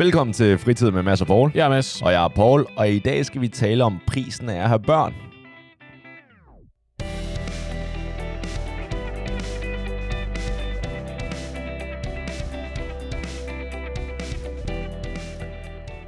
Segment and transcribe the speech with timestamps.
[0.00, 1.52] Velkommen til Fritid med Mads og Paul.
[1.54, 2.02] Ja, Mads.
[2.02, 4.80] Og jeg er Paul, og i dag skal vi tale om prisen af at have
[4.80, 5.14] børn.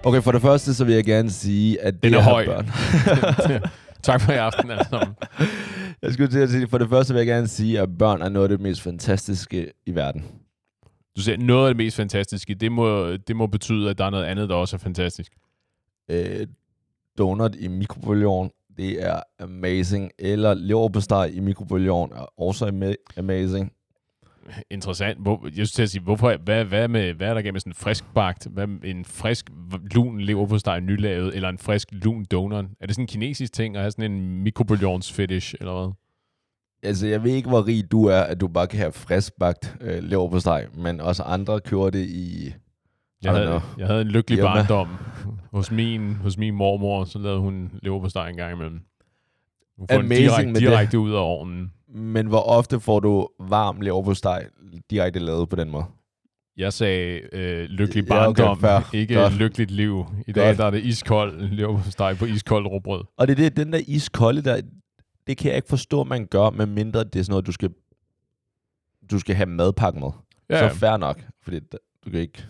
[0.04, 2.45] Okay, for det første, så vil jeg gerne sige, at det Den er have høj.
[2.46, 2.66] børn...
[4.02, 5.14] tak for i aften, alle sammen.
[6.02, 8.29] jeg skulle til at sige, for det første vil jeg gerne sige, at børn er
[8.29, 10.24] noget af det mest fantastiske i verden.
[11.16, 14.11] Du siger, noget af det mest fantastiske, det må, det må betyde, at der er
[14.11, 15.32] noget andet, der også er fantastisk.
[16.08, 16.46] øh,
[17.18, 20.11] donut i mikrobølgeovn, det er amazing.
[20.18, 23.72] Eller leverpostej i mikrobølgeovn er også ama- amazing.
[24.71, 25.18] Interessant.
[25.18, 27.71] Hvor, jeg synes til at sige, hvorfor, hvad, hvad, med, hvad er der gennem sådan
[27.71, 29.50] en frisk bagt, hvad, med en frisk
[29.94, 32.64] lun leverpostej nylavet, eller en frisk lun donut?
[32.80, 35.92] Er det sådan en kinesisk ting at have sådan en mikrobølgeovns fetish, eller hvad?
[36.83, 40.03] Altså, jeg ved ikke, hvor rig du er, at du bare kan have friskbagt øh,
[40.03, 42.53] leverpostej, men også andre kører det i...
[43.25, 43.61] Jeg havde, know.
[43.78, 44.55] jeg havde en lykkelig Irma.
[44.55, 44.89] barndom
[45.53, 48.80] hos min, hos min mormor, så lavede hun leverpostej en gang imellem.
[49.78, 50.61] Hun får Amazing direkte, med det.
[50.61, 51.72] direkte ud af ovnen.
[51.94, 54.46] Men hvor ofte får du varm leverpostej
[54.91, 55.84] direkte lavet på den måde?
[56.56, 58.91] Jeg sagde øh, lykkelig Ja, okay, barndom, fair.
[58.94, 59.36] ikke Godt.
[59.39, 60.05] lykkeligt liv.
[60.27, 60.58] I dag Godt.
[60.58, 63.05] der er det iskold leverpostej på iskold råbrød.
[63.19, 64.61] Og det er det, den der iskolde der,
[65.26, 67.70] det kan jeg ikke forstå, man gør, medmindre det er sådan noget, du skal,
[69.10, 70.10] du skal have madpakke med.
[70.50, 71.60] Ja, Så fair nok, fordi
[72.04, 72.44] du kan ikke...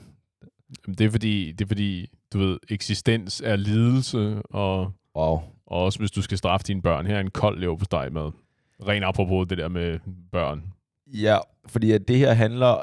[0.87, 5.41] det er fordi, det er fordi, du ved, eksistens er lidelse, og, Wow.
[5.67, 7.07] og også hvis du skal straffe dine børn.
[7.07, 8.31] Her er en kold leverpostej med.
[8.89, 9.99] Ren apropos det der med
[10.33, 10.63] børn.
[11.07, 12.83] Ja, fordi at det her handler,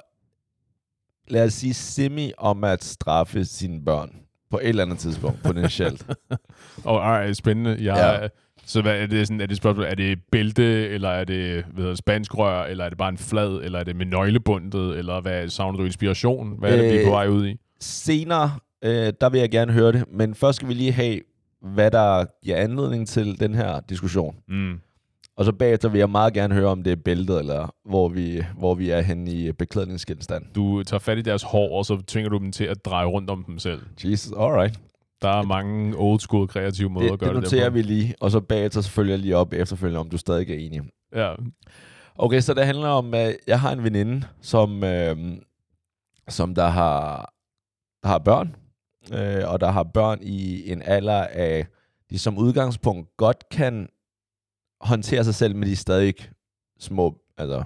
[1.28, 4.16] lad os sige, semi om at straffe sine børn
[4.50, 6.08] på et eller andet tidspunkt, potentielt.
[6.86, 7.70] Og ej, spændende.
[7.84, 8.28] Jeg, Ja.
[8.70, 11.66] Så hvad er det, sådan, er det et spørgsmål, er det bælte, eller er det
[11.74, 14.98] hvad hedder, spansk rør, eller er det bare en flad, eller er det med nøglebundet,
[14.98, 16.60] eller hvad savner du inspiration?
[16.60, 17.58] Hvad er det, vi er på Øh, vej ud i?
[17.80, 18.52] Senere,
[18.84, 21.20] øh, der vil jeg gerne høre det, men først skal vi lige have,
[21.62, 24.36] hvad der giver anledning til den her diskussion.
[24.48, 24.80] Mm.
[25.38, 28.44] Og så bagefter vil jeg meget gerne høre, om det er bæltet, eller hvor vi,
[28.58, 30.46] hvor vi er henne i beklædningsgenstand.
[30.56, 33.30] Du tager fat i deres hår, og så tvinger du dem til at dreje rundt
[33.30, 33.82] om dem selv.
[34.04, 34.80] Jesus, alright.
[35.22, 37.74] Der er mange old school kreative måder Det, at gøre det det, noterer på.
[37.74, 40.56] vi lige, og så bagefter så følger jeg lige op efterfølgende, om du stadig er
[40.56, 40.82] enig.
[41.16, 41.34] Ja.
[42.16, 45.18] Okay, så det handler om, at jeg har en veninde, som, øh,
[46.30, 47.34] som der har,
[48.04, 48.56] der har børn,
[49.14, 51.68] øh, og der har børn i en alder af,
[52.10, 53.90] de som udgangspunkt godt kan
[54.82, 56.14] håndtere sig selv, men de er stadig
[56.80, 57.64] små, altså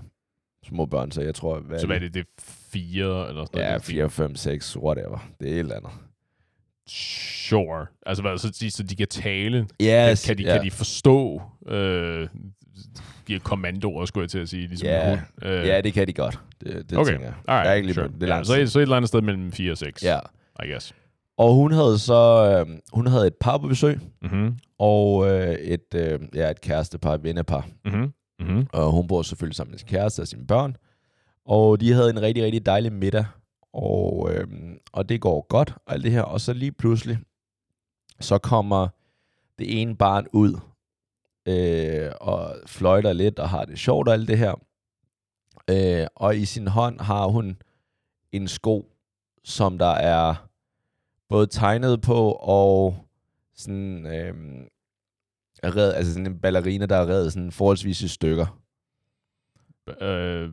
[0.66, 3.62] små børn, så jeg tror, hvad Så hvad er det, det er fire eller sådan
[3.62, 3.84] Ja, noget?
[3.84, 5.30] 4, 5, 6, whatever.
[5.40, 5.92] Det er et eller andet.
[6.88, 7.86] Sure.
[8.06, 9.68] Altså hvad, så, de, så de kan tale?
[9.82, 10.54] Yes, kan, de, ja.
[10.56, 12.28] kan de forstå øh,
[13.28, 15.20] de kommandoer, skulle jeg til at sige, ligesom en hund?
[15.44, 16.40] Øh, Ja, det kan de godt.
[16.64, 17.12] Det, det okay.
[17.12, 17.34] tænker jeg.
[17.48, 18.10] Alright, Jeg er ikke lige sure.
[18.10, 20.20] på- det ja, så, et, så et eller andet sted mellem 4 og 6, Ja.
[20.64, 20.94] I guess.
[21.38, 24.58] Og hun havde så øh, hun havde et par på besøg, Mhm.
[24.80, 27.68] og øh, et, øh, ja, et kærestepar, et vennepar.
[27.86, 28.14] Mhm.
[28.40, 28.68] Mhm.
[28.74, 30.76] Og hun bor selvfølgelig sammen med sin kæreste og sine børn.
[31.46, 33.26] Og de havde en rigtig, rigtig dejlig middag.
[33.74, 34.48] Og, øh,
[34.92, 36.22] og det går godt, og alt det her.
[36.22, 37.18] Og så lige pludselig,
[38.20, 38.88] så kommer
[39.60, 40.60] det ene barn ud,
[41.46, 44.54] øh, og fløjter lidt, og har det sjovt og alt det her.
[45.70, 47.58] Øh, og i sin hånd har hun
[48.32, 48.92] en sko,
[49.44, 50.48] som der er
[51.30, 52.96] både tegnet på, og
[53.56, 54.66] sådan, øh,
[55.64, 58.63] er red, altså sådan en ballerina, der er reddet sådan forholdsvis i stykker.
[60.02, 60.50] Øh,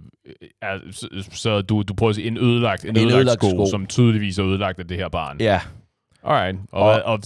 [0.63, 3.51] ja, så, så du, du prøver at sige en ødelagt, en En ødelagt, ødelagt sko,
[3.51, 3.67] sko.
[3.71, 5.37] som tydeligvis er ødelagt af det her barn.
[5.41, 5.61] Ja,
[6.25, 6.59] Alright.
[6.73, 7.21] Og, Og- og,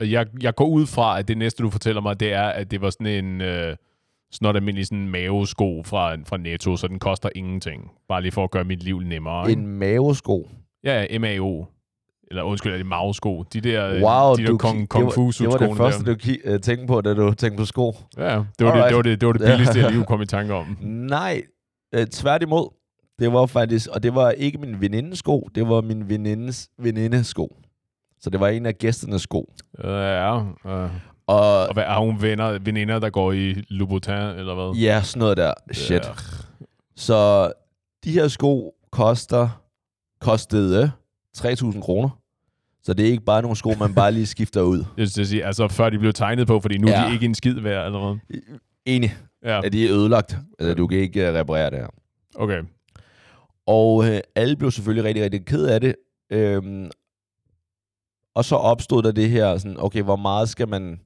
[0.00, 2.70] og, jeg, jeg går ud fra, at det næste, du fortæller mig, det er, at
[2.70, 3.76] det var sådan en øh,
[4.32, 7.90] snot almindelig sådan mavesko fra, fra Netto, så den koster ingenting.
[8.08, 9.50] Bare lige for at gøre mit liv nemmere.
[9.50, 9.62] ikke?
[9.62, 10.48] en mavesko.
[10.84, 11.64] Ja, MAO.
[12.30, 13.42] Eller undskyld, er det mavesko?
[13.52, 15.06] De der, øh, Wow, de der du, kong, ki- kong
[15.38, 16.14] det, var, det første, der.
[16.14, 17.96] du ki- uh, tænkte på, da du tænkte på sko.
[18.16, 20.22] Ja, det var det, det, var det, det var det billigste, jeg lige kunne komme
[20.22, 20.76] i tanke om.
[21.16, 21.42] Nej,
[21.94, 22.68] øh, tværtimod.
[23.18, 27.26] Det var faktisk, og det var ikke min venindes sko, det var min venindes venindes
[27.26, 27.56] sko.
[28.20, 29.52] Så det var en af gæsternes sko.
[29.84, 30.90] Øh, ja, øh.
[31.26, 34.80] Og Og hvad, har hun venner, veninder, der går i Louboutin, eller hvad?
[34.82, 35.52] ja, sådan noget der.
[35.72, 35.90] Shit.
[36.06, 36.12] Ja.
[36.96, 37.52] Så
[38.04, 39.48] de her sko koster,
[40.20, 40.90] kostede
[41.38, 42.08] 3.000 kroner.
[42.82, 44.84] Så det er ikke bare nogle sko, man bare lige skifter ud.
[44.96, 47.02] Jeg skal sige, altså før de blev tegnet på, fordi nu ja.
[47.02, 48.40] er de ikke en skid værd, eller hvad?
[48.86, 50.36] Enig, Ja, at de er ødelagt.
[50.58, 51.86] Altså, du kan ikke uh, reparere det her.
[52.34, 52.62] okay.
[53.66, 55.94] Og øh, alle blev selvfølgelig rigtig, rigtig ked af det.
[56.32, 56.90] Øhm,
[58.34, 61.00] og så opstod der det her, sådan, okay, hvor meget skal man...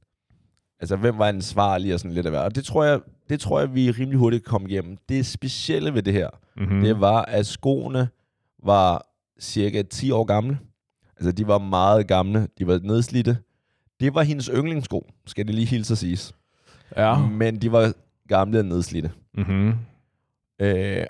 [0.80, 2.44] Altså, hvem var ansvarlig og sådan lidt af.
[2.44, 4.96] Og det tror jeg, det tror jeg, vi rimelig hurtigt kom igennem.
[5.08, 6.76] Det specielle ved det her, Mm-hmm.
[6.76, 6.82] mm.
[6.82, 8.08] det var, at skoene
[8.64, 9.06] var
[9.40, 10.58] cirka 10 år gamle.
[11.16, 12.48] Altså, de var meget gamle.
[12.58, 13.38] De var nedslidte.
[14.00, 16.34] Det var hendes yndlingssko, skal det lige hilse at siges.
[16.96, 17.26] Ja.
[17.26, 17.92] Men de var
[18.28, 19.10] gamle og nedslidte.
[19.34, 19.72] Mm-hmm.
[20.60, 21.06] Øh,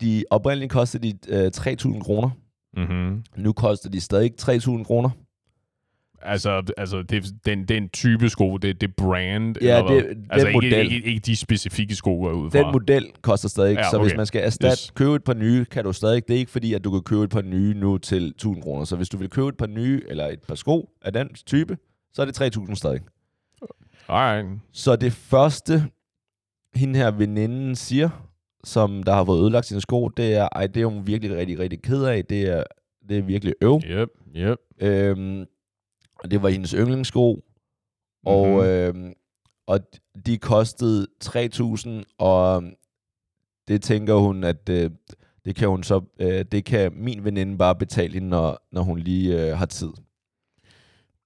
[0.00, 2.30] de oprindeligt kostede de øh, 3.000 kroner.
[2.76, 3.24] Mm-hmm.
[3.36, 5.10] Nu koster de stadig 3.000 kroner.
[6.22, 10.02] Altså, altså det, den, den type sko, det, det brand, Ja, eller hvad?
[10.02, 10.92] det- den altså ikke, model.
[10.92, 12.58] ikke, ikke, de specifikke sko, jeg er ude fra.
[12.58, 13.76] Den model koster stadig.
[13.76, 14.16] Ja, så hvis okay.
[14.16, 14.90] man skal erstatte, Yes.
[14.94, 16.28] købe et par nye, kan du stadig.
[16.28, 18.84] Det er ikke fordi, at du kan købe et par nye nu til 1.000 kroner.
[18.84, 21.76] Så hvis du vil købe et par nye, eller et par sko af den type,
[22.12, 23.00] så er det 3.000 stadig.
[24.08, 24.48] Alright.
[24.72, 25.82] Så det første,
[26.74, 28.08] hende her veninden siger,
[28.64, 31.58] som der har fået ødelagt sine sko, det er, ej, det er hun virkelig rigtig,
[31.58, 32.24] rigtig ked af.
[32.24, 32.62] Det er,
[33.08, 33.80] det er virkelig øv.
[33.86, 34.58] Yep, yep.
[34.80, 35.44] Øhm,
[36.24, 37.44] og det var hendes yndlingssko.
[38.26, 38.60] Og, Mhm.
[38.66, 39.12] øhm,
[39.66, 39.80] og
[40.26, 41.88] de kostede 3.000,
[42.18, 42.62] og
[43.68, 44.90] det tænker hun, at øh,
[45.44, 48.98] det kan hun så, øh, det kan min veninde bare betale hende, når, når hun
[48.98, 49.90] lige øh, har tid.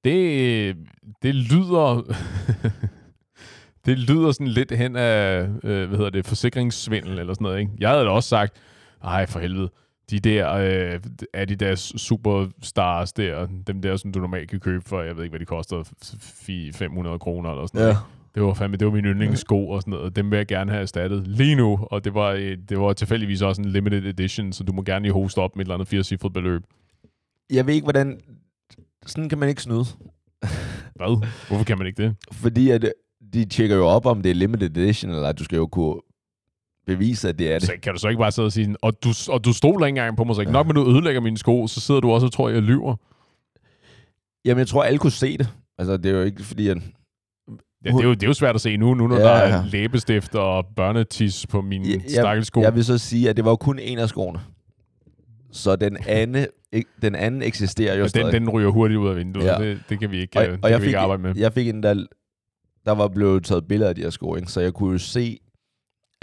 [0.04, 0.76] Det,
[1.22, 2.02] det lyder...
[3.86, 7.72] det lyder sådan lidt hen af, øh, hvad hedder det, forsikringssvindel eller sådan noget, ikke?
[7.78, 8.56] Jeg havde da også sagt,
[9.02, 9.70] ej for helvede,
[10.10, 11.00] de der øh,
[11.34, 15.40] Adidas Superstars der, dem der, som du normalt kan købe for, jeg ved ikke, hvad
[15.40, 17.96] de koster, fi- 500 kroner eller sådan noget.
[18.34, 20.16] Det var fandme, det var min yndlingssko og sådan noget.
[20.16, 21.78] Dem vil jeg gerne have erstattet lige nu.
[21.90, 25.02] Og det var, øh, det var tilfældigvis også en limited edition, så du må gerne
[25.02, 26.62] lige hoste op med et eller andet firecifret beløb.
[27.50, 28.20] Jeg ved ikke, hvordan...
[29.06, 29.84] Sådan kan man ikke snyde.
[30.96, 31.26] Hvad?
[31.48, 32.16] Hvorfor kan man ikke det?
[32.32, 32.90] Fordi at, øh,
[33.32, 35.94] de tjekker jo op, om det er limited edition, eller at du skal jo kunne
[36.86, 37.68] bevise, at det er det.
[37.68, 39.98] Så kan du så ikke bare sidde og sige, og du, og du stoler ikke
[39.98, 42.10] engang på mig, så ikke nok med, at du ødelægger mine sko, så sidder du
[42.10, 42.96] også og tror, jeg lyver.
[44.44, 45.48] Jamen, jeg tror, alle kunne se det.
[45.78, 46.76] Altså, det er jo ikke fordi, at...
[47.84, 49.34] Ja, det, er jo, det er jo svært at se nu, nu når Ja, ja,
[49.34, 49.54] der ja.
[49.54, 52.60] er læbestift og børnetis på mine Ja, ja, stakkels sko.
[52.60, 54.40] Jeg vil så sige, at det var jo kun en af skoene.
[55.52, 56.46] Så den anden,
[57.02, 58.32] den anden eksisterer jo og stadig.
[58.32, 59.44] den, den ryger hurtigt ud af vinduet.
[59.44, 59.62] Ja.
[59.62, 59.68] Ja.
[59.68, 61.22] Det, det kan vi ikke, og, øh, det og jeg kan vi fik, ikke arbejde
[61.22, 61.34] med.
[61.36, 62.06] jeg fik en, der,
[62.86, 64.48] der var blevet taget billeder af de her sko, ikke?
[64.48, 65.38] så jeg kunne jo se,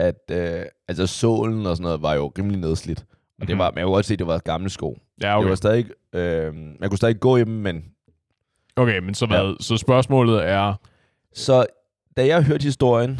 [0.01, 3.05] at øh, altså sålen og sådan noget var jo rimelig nedslidt.
[3.41, 3.59] Og det Mhm.
[3.59, 4.97] var, men jeg kunne godt se, at det var gamle sko.
[5.21, 5.43] Ja, Okay.
[5.43, 7.85] Det var stadig, øh, man kunne stadig gå i dem, men...
[8.75, 9.63] Okay, men så hvad?
[9.63, 10.73] Så spørgsmålet er,
[11.33, 11.65] Så
[12.17, 13.19] da jeg hørte historien,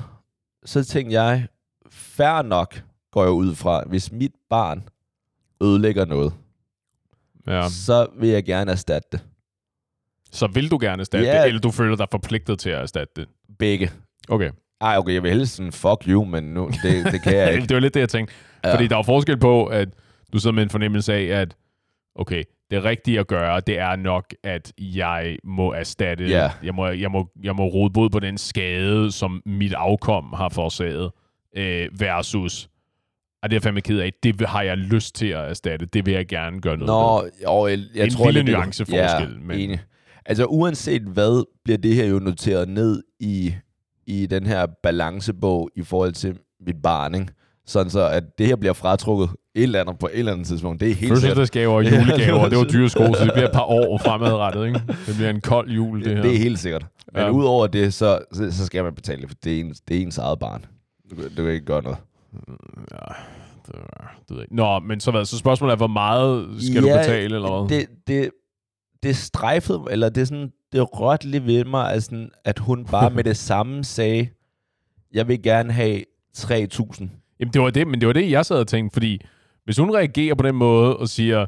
[0.66, 1.48] så tænkte jeg,
[1.90, 4.90] fair nok går jeg ud fra, hvis mit barn
[5.64, 6.34] ødelægger noget,
[7.48, 7.70] ja, ja.
[7.70, 9.22] så vil jeg gerne erstatte det.
[10.32, 11.40] så vil du gerne erstatte Ja.
[11.42, 13.28] det, eller du føler dig forpligtet til at erstatte det?
[13.60, 13.92] Begge.
[14.30, 14.52] Okay.
[14.82, 17.68] Ej, okay, jeg vil helst sådan, fuck you, men nu, det, det kan jeg ikke.
[17.68, 18.34] det var lidt det, jeg tænkte.
[18.64, 18.74] Ja.
[18.74, 19.90] Fordi der er forskel på, at
[20.34, 21.56] du sidder med en fornemmelse af, at
[22.16, 26.50] okay, det rigtige at gøre, det er nok, at jeg må erstatte, Ja.
[26.64, 30.50] jeg, må, jeg, må, jeg må rode bod på den skade, som mit afkom har
[30.50, 31.12] forårsaget,
[31.58, 32.70] øh, versus,
[33.44, 36.06] og det er jeg fandme ked af, det har jeg lyst til at erstatte, det
[36.06, 37.32] vil jeg gerne gøre noget Nå, ved.
[37.44, 38.98] jo, jeg, jeg En tror lille nuanceforskel,
[39.34, 39.80] Ja, men- enig.
[40.26, 43.54] Altså uanset hvad, bliver det her jo noteret ned i,
[44.08, 47.28] i den her balancebog i forhold til mit barn, ikke?
[47.66, 50.80] Sådan så, at det her bliver fratrukket et eller andet på et eller andet tidspunkt.
[50.80, 51.18] Det er helt sikkert.
[51.20, 54.82] Fødselsdagsgaver og julegaver, det var dyre sko, så det bliver et par år fremadrettet, ikke?
[55.08, 56.22] Det bliver en kold jul, det her.
[56.22, 56.86] Det er helt sikkert.
[57.14, 57.30] Men Ja.
[57.30, 60.02] udover det, så, så, så skal man betale det, for det er ens, det er
[60.02, 60.66] ens eget barn.
[61.12, 61.98] Du, du kan ikke gøre noget.
[62.92, 63.14] Ja,
[63.68, 64.56] det, var- det ved ikke.
[64.56, 65.26] Nå, men så hvad?
[65.26, 67.78] Så spørgsmålet er, hvor meget skal Ja, du betale, eller hvad?
[67.80, 68.32] Det, det,
[69.04, 72.86] det strejfede, eller det er sådan, det rørte lidt ved mig, at, sådan, at hun
[72.86, 74.30] bare med det samme sagde,
[75.14, 76.04] jeg vil gerne have
[76.38, 77.08] 3.000.
[77.40, 79.22] Jamen, det var det, men det var det, jeg sad og tænkte, fordi
[79.66, 81.46] hvis hun reagerer på den måde og siger,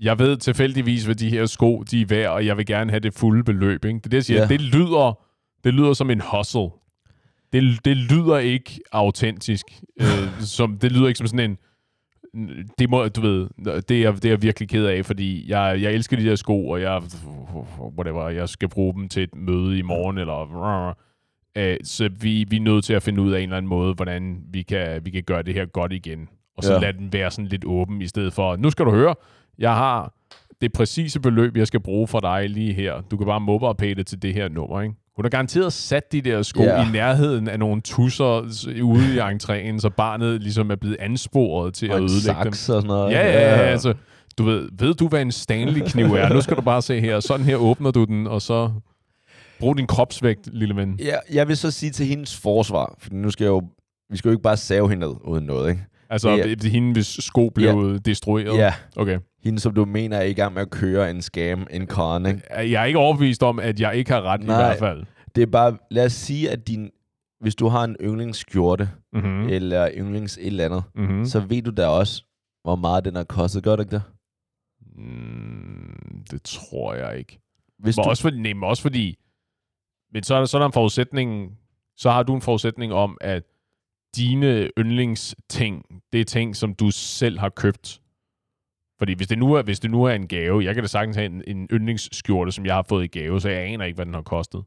[0.00, 3.00] jeg ved tilfældigvis, hvad de her sko, de er værd, og jeg vil gerne have
[3.00, 3.98] det fulde beløb, ikke?
[3.98, 4.40] Det er det, jeg siger.
[4.40, 4.46] Ja.
[4.48, 5.18] Det, lyder,
[5.64, 6.68] det lyder som en hustle.
[7.52, 9.66] Det, det lyder ikke autentisk.
[10.00, 10.06] øh,
[10.56, 11.58] som, det lyder ikke som sådan en,
[12.78, 15.92] det må, du ved, det er, det er jeg virkelig ked af, fordi jeg, jeg
[15.92, 17.02] elsker de der sko, og jeg,
[17.98, 20.94] whatever, jeg skal bruge dem til et møde i morgen, eller
[21.56, 23.94] øh, så vi, vi er nødt til at finde ud af en eller anden måde,
[23.94, 26.28] hvordan vi kan, vi kan gøre det her godt igen.
[26.56, 26.78] Og så Ja.
[26.80, 29.14] lade den være sådan lidt åben, i stedet for, nu skal du høre,
[29.58, 30.14] jeg har
[30.60, 33.00] det præcise beløb, jeg skal bruge for dig lige her.
[33.00, 34.94] Du kan bare mobile det til det her nummer, ikke?
[35.20, 36.88] Hun har garanteret sat de der sko Ja.
[36.88, 38.40] i nærheden af nogle tusser
[38.82, 42.48] ude i entréen, så barnet ligesom er blevet ansporet til Og at ødelægge dem.
[42.48, 43.12] og sådan noget.
[43.12, 43.94] Ja, ja, ja, altså,
[44.38, 46.28] du ved, ved du, hvad en Stanley-kniv er?
[46.28, 47.20] Nu skal du bare se her.
[47.20, 48.70] Sådan her åbner du den, og så
[49.60, 50.98] brug din kropsvægt, lille ven.
[51.04, 53.62] Ja, jeg vil så sige til hendes forsvar, for nu skal jeg jo,
[54.10, 55.82] vi skal jo ikke bare save hende ned uden noget, ikke?
[56.10, 56.42] Altså, Ja.
[56.54, 58.56] det hende, hvis sko blev destrueret.
[58.58, 59.18] Ja, Okay.
[59.44, 62.42] hende som du mener er i gang med at køre en scam, en con, ikke?
[62.56, 64.54] Jeg er ikke overbevist om, at jeg ikke har ret Nej.
[64.62, 65.04] i hvert fald.
[65.34, 66.90] Det er bare, lad os sige, at din,
[67.40, 69.30] hvis du har en yndlingsskjorte, Mm-hmm.
[69.30, 69.48] mm.
[69.48, 71.24] eller yndlings et eller andet, Mm-hmm.
[71.24, 72.24] så ved du da også,
[72.64, 74.02] hvor meget den har kostet, gør du ikke det?
[74.96, 77.40] Mm, det tror jeg ikke.
[77.78, 79.18] Hvis Men du, også, fordi, nej, men også fordi,
[80.12, 81.58] men så er, der, så er der en forudsætning,
[81.96, 83.42] så har du en forudsætning om, at
[84.16, 88.00] dine yndlingsting, det er ting, som du selv har købt.
[88.98, 91.16] Fordi hvis det nu er, hvis det nu er en gave, jeg kan da sagtens
[91.16, 94.06] have en, en yndlingsskjorte, som jeg har fået i gave, så jeg aner ikke, hvad
[94.06, 94.62] den har kostet,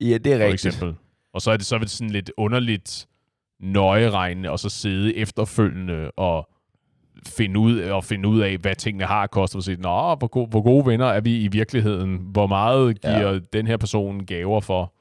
[0.00, 0.66] ja, det er for rigtigt.
[0.66, 0.94] eksempel.
[1.32, 3.06] Og så er det så er det sådan lidt underligt
[3.60, 6.48] nøjeregnende, og så sidde efterfølgende og
[7.26, 10.46] finde ud, og finde ud af, hvad tingene har kostet, og sige, Nå, hvor, go-
[10.46, 12.16] hvor gode venner er vi i virkeligheden?
[12.16, 13.32] Hvor meget giver Ja.
[13.32, 13.38] ja.
[13.52, 14.94] den her person gaver for?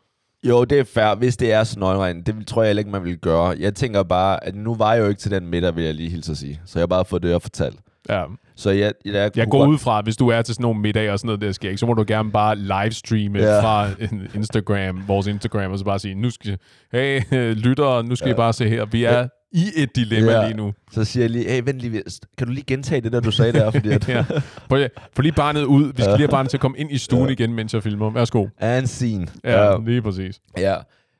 [0.48, 2.22] Jo, det er fair, hvis det er så nøjregn.
[2.22, 3.56] Det tror jeg heller ikke, man vil gøre.
[3.60, 6.10] Jeg tænker bare, at nu var jeg jo ikke til den middag, vil jeg lige
[6.10, 6.62] hilse at sige.
[6.66, 7.80] Så jeg har bare fået det her fortalt.
[8.10, 8.24] Ja.
[8.56, 10.80] Så jeg, jeg, jeg, Jeg går ud fra, at hvis du er til sådan nogle
[10.82, 13.62] middag og sådan noget, der sker ikke, så må du gerne bare livestreame Ja.
[13.62, 13.88] fra
[14.36, 16.58] Instagram, vores Instagram, og så bare sige, nu skal,
[16.92, 17.22] hey,
[17.66, 18.34] lyttere, nu skal ja.
[18.34, 20.46] I bare se her, vi er i et dilemma Ja.
[20.48, 20.74] lige nu.
[20.92, 22.04] Så siger jeg lige, hey, vent lige,
[22.38, 23.72] kan du lige gentage det der, du sagde der?
[23.76, 24.22] Fordi at, ja.
[24.70, 24.78] Få,
[25.14, 25.84] få lige barnet ud.
[25.86, 26.10] Vi skal Ja.
[26.12, 27.32] lige have barnet til at komme ind i stuen Ja.
[27.32, 28.10] igen, mens jeg filmer.
[28.10, 28.48] Værsgo.
[28.58, 29.28] and scene.
[29.44, 30.40] Ja, lige præcis.
[30.58, 30.76] ja.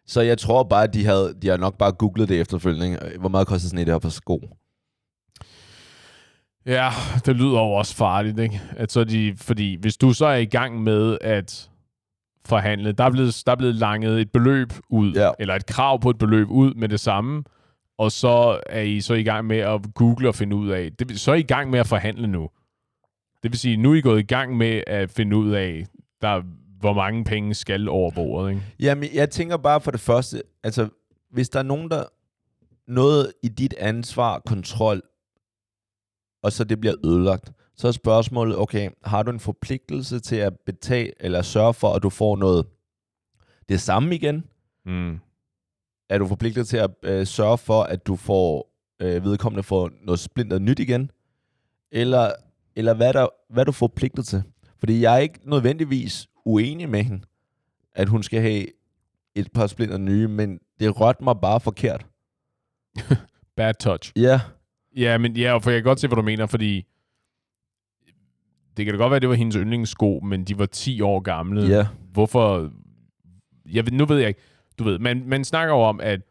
[0.08, 3.00] Så jeg tror bare, at de, havde, de har nok bare googlet det efterfølgende.
[3.20, 4.40] Hvor meget koster sådan et her på sko?
[6.66, 6.90] Ja,
[7.26, 8.62] det lyder jo også farligt, ikke?
[8.78, 11.70] At så de, fordi hvis du så er i gang med at
[12.46, 15.30] forhandle, der er blevet, der er blevet langet et beløb ud, Ja.
[15.40, 17.44] eller et krav på et beløb ud med det samme,
[18.00, 21.20] og så er I så i gang med at google og finde ud af, det,
[21.20, 22.50] så er I i gang med at forhandle nu.
[23.44, 25.86] Det vil sige, nu er I gået i gang med at finde ud af,
[26.22, 26.42] der,
[26.80, 28.62] hvor mange penge skal over bordet, ikke?
[28.80, 30.90] Jamen, jeg tænker bare for det første, altså,
[31.32, 32.04] hvis der er nogen, der
[32.88, 35.02] noget i dit ansvar, kontrol,
[36.44, 40.54] og så det bliver ødelagt, så er spørgsmålet, okay, har du en forpligtelse til at
[40.66, 42.66] betale, eller sørge for, at du får noget
[43.70, 44.44] det samme igen?
[44.86, 45.20] Mm.
[46.10, 50.20] Er du forpligtet til at øh, sørge for, at du får øh, vedkommende får noget
[50.20, 51.12] splinter nyt igen?
[51.92, 52.32] Eller,
[52.76, 54.44] eller hvad, er der, hvad er du forpligtet til?
[54.80, 57.22] Fordi jeg er ikke nødvendigvis uenig med hende,
[57.96, 58.66] at hun skal have
[59.36, 62.06] et par splinter nye, men det rørte mig bare forkert.
[63.58, 64.12] Bad touch.
[64.16, 64.42] Ja,
[64.96, 66.86] Ja, men ja, for jeg kan godt se, hvad du mener, fordi
[68.78, 71.20] det kan da godt være, at det var hendes yndlingssko, men de var 10 år
[71.20, 71.62] gamle.
[71.62, 72.72] ja, Hvorfor?
[73.66, 74.42] Jeg ved, nu ved jeg ikke.
[74.80, 76.22] Du ved, man, man snakker jo om, at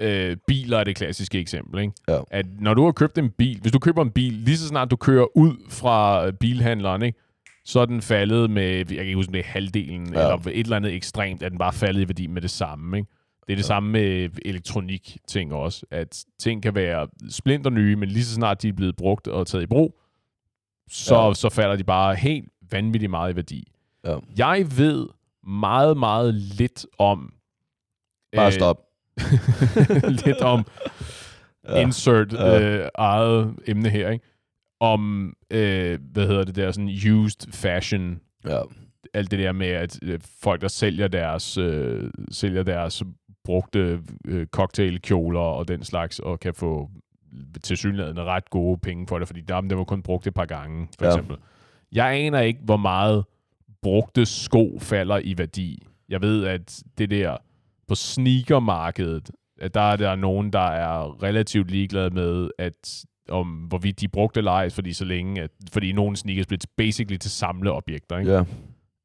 [0.00, 1.80] øh, biler er det klassiske eksempel.
[1.80, 1.92] Ikke?
[2.08, 2.20] Ja.
[2.30, 4.90] At når du har købt en bil, hvis du køber en bil, lige så snart
[4.90, 7.18] du kører ud fra øh, bilhandleren, ikke?
[7.64, 10.20] så er den faldet med, jeg kan ikke huske, det er halvdelen, Ja.
[10.20, 12.96] eller et eller andet ekstremt, at den bare faldet i værdi med det samme.
[12.98, 13.08] Ikke?
[13.46, 13.66] Det er det ja.
[13.66, 18.68] samme med elektronik-ting også, at ting kan være splinter nye, men lige så snart de
[18.68, 20.00] er blevet brugt og taget i brug,
[20.90, 21.34] så, ja.
[21.34, 23.72] så falder de bare helt vanvittigt meget i værdi.
[24.04, 24.16] ja.
[24.36, 25.06] Jeg ved
[25.46, 27.32] meget, meget lidt om...
[28.36, 28.80] Bare stop.
[30.26, 30.66] lidt om
[31.68, 31.80] Ja.
[31.80, 32.60] insert Ja.
[32.78, 34.24] øh, eget emne her, ikke?
[34.80, 38.60] Om, øh, hvad hedder det der, sådan used fashion, Ja.
[39.14, 43.02] alt det der med, at øh, folk, der sælger deres, øh, sælger deres
[43.44, 46.90] brugte øh, cocktailkjoler og den slags, og kan få
[47.62, 50.46] til synligheden ret gode penge for det, fordi der, der var kun brugt et par
[50.46, 51.12] gange, for ja.
[51.12, 51.36] eksempel.
[51.92, 53.24] Jeg aner ikke, hvor meget
[53.82, 55.86] brugte sko falder i værdi.
[56.08, 57.36] Jeg ved, at det der
[57.88, 59.30] på sneakermarkedet,
[59.60, 64.08] at der er der nogen, der er relativt ligeglade med, at om hvorvidt de er
[64.12, 68.18] brugt eller ej, fordi så længe, at, fordi nogle sneakers bliver basically til samleobjekter.
[68.18, 68.44] Ikke?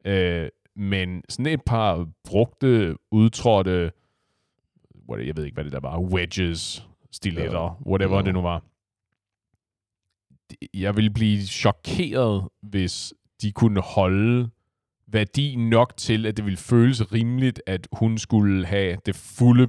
[0.05, 0.43] ja.
[0.43, 3.91] Øh, men sådan et par brugte, udtrådte,
[5.09, 7.89] what, jeg ved ikke, hvad det der var, wedges, stiletter, Ja.
[7.91, 8.21] whatever Ja.
[8.21, 8.63] det nu var.
[10.73, 14.49] Jeg ville blive chokeret, hvis de kunne holde
[15.13, 19.67] værdi nok til, at det ville føles rimeligt, at hun skulle have det fulde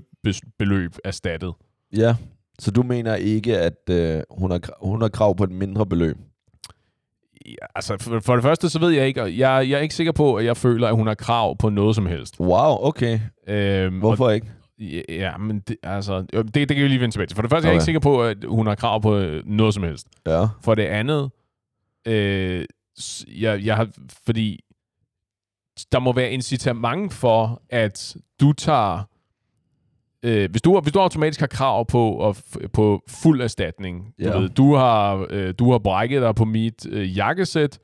[0.59, 1.53] beløb erstattet.
[1.97, 2.17] Ja.
[2.59, 6.17] Så du mener ikke, at øh, hun, har, hun har krav på et mindre beløb?
[7.47, 9.95] Ja, altså, for, for det første, så ved jeg ikke, og jeg, jeg er ikke
[9.95, 12.41] sikker på, at jeg føler, at hun har krav på noget som helst.
[12.41, 13.21] Wow, okay.
[13.49, 14.47] Øhm, Hvorfor ikke?
[14.47, 17.35] Ja, Ja, men det, altså, det, det kan vi lige vende tilbage til.
[17.35, 17.69] For det første okay.
[17.69, 17.81] er jeg Okay.
[17.81, 20.07] ikke sikker på, at hun har krav på øh, noget som helst.
[20.27, 20.47] Ja.
[20.63, 21.31] For det andet,
[22.07, 22.65] øh,
[23.29, 23.89] jeg, jeg har,
[24.27, 24.63] fordi
[25.93, 29.09] der må være incitament for, at du tager,
[30.23, 34.38] øh, hvis, du, hvis du automatisk har krav på, at, på fuld erstatning, du, Ja.
[34.38, 37.78] ved, du, har, øh, du har brækket dig på mit øh, jakkesæt,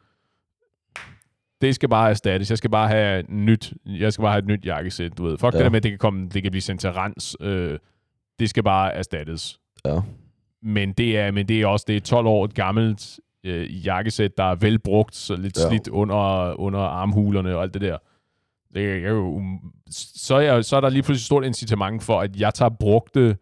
[1.61, 2.51] det skal bare erstattes.
[2.51, 5.39] Jeg skal bare have nyt, jeg skal bare have et nyt jakkesæt, du ved.
[5.39, 5.59] Fuck ja.
[5.59, 7.37] Det der med, at det kan, komme, det kan blive sendt til rens.
[7.41, 7.79] Øh,
[8.39, 9.61] det skal bare erstattes.
[9.85, 10.01] Ja.
[10.63, 14.45] Men det er, men det er også det er 12 år gammelt øh, jakkesæt, der
[14.45, 15.63] er velbrugt, så lidt Ja.
[15.63, 15.69] ja.
[15.69, 17.99] slidt under, under armhulerne og alt det der.
[18.75, 22.21] Det er jo, um, så, er jeg, så er der lige pludselig stort incitament for,
[22.21, 23.37] at jeg tager brugte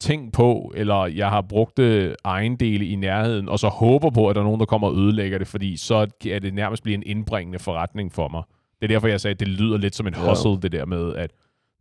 [0.00, 4.34] ting på, eller jeg har brugt øh, ejendele i nærheden, og så håber på, at
[4.36, 5.94] der er nogen, der kommer og ødelægger det, fordi så
[6.30, 8.42] er det nærmest blive en indbringende forretning for mig.
[8.80, 10.28] Det er derfor, jeg sagde, at det lyder lidt som en Ja.
[10.28, 11.30] hustle, det der med, at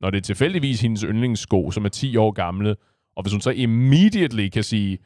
[0.01, 2.75] når det er tilfældigvis hendes yndlingssko, som er 10 år gamle,
[3.15, 4.97] og hvis hun så immediately kan sige,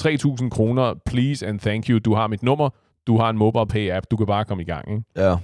[0.00, 2.70] 3.000 kroner, please and thank you, du har mit nummer,
[3.06, 4.90] du har en mobile pay app, du kan bare komme i gang.
[4.90, 5.04] Ikke?
[5.16, 5.36] Ja.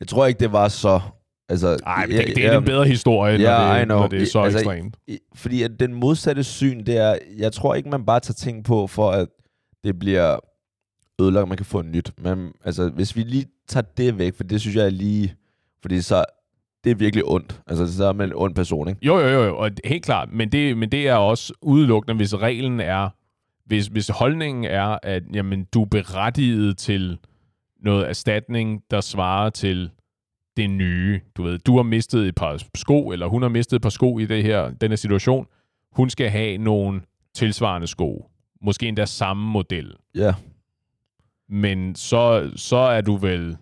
[0.00, 1.00] Jeg tror ikke, det var så...
[1.48, 4.22] Altså, Ej, men det, det er ja, en bedre historie, Ja, når, det, når det
[4.22, 4.96] er så Altså, ekstremt.
[5.34, 7.18] Fordi at den modsatte syn, det er...
[7.38, 9.28] Jeg tror ikke, man bare tager ting på, for at
[9.84, 10.38] det bliver
[11.20, 12.12] ødelagt, man kan få en nyt.
[12.18, 15.34] Men altså, hvis vi lige tager det væk, for det synes jeg er lige...
[15.82, 16.24] Fordi så...
[16.84, 17.60] Det er virkelig ondt.
[17.66, 19.06] Altså, så er man en ond person, ikke?
[19.06, 20.28] Jo, jo, jo, jo, og helt klart.
[20.32, 23.08] Men det, men det er også udelukkende, hvis reglen er,
[23.66, 27.18] hvis, hvis holdningen er, at jamen, du er berettiget til
[27.80, 29.90] noget erstatning, der svarer til
[30.56, 31.20] det nye.
[31.36, 34.18] Du ved, du har mistet et par sko, eller hun har mistet et par sko
[34.18, 35.46] i det her, den her situation.
[35.92, 37.00] Hun skal have nogle
[37.34, 38.30] tilsvarende sko.
[38.62, 39.94] Måske endda samme model.
[40.14, 40.34] Ja.
[41.48, 43.56] Men så, så er du vel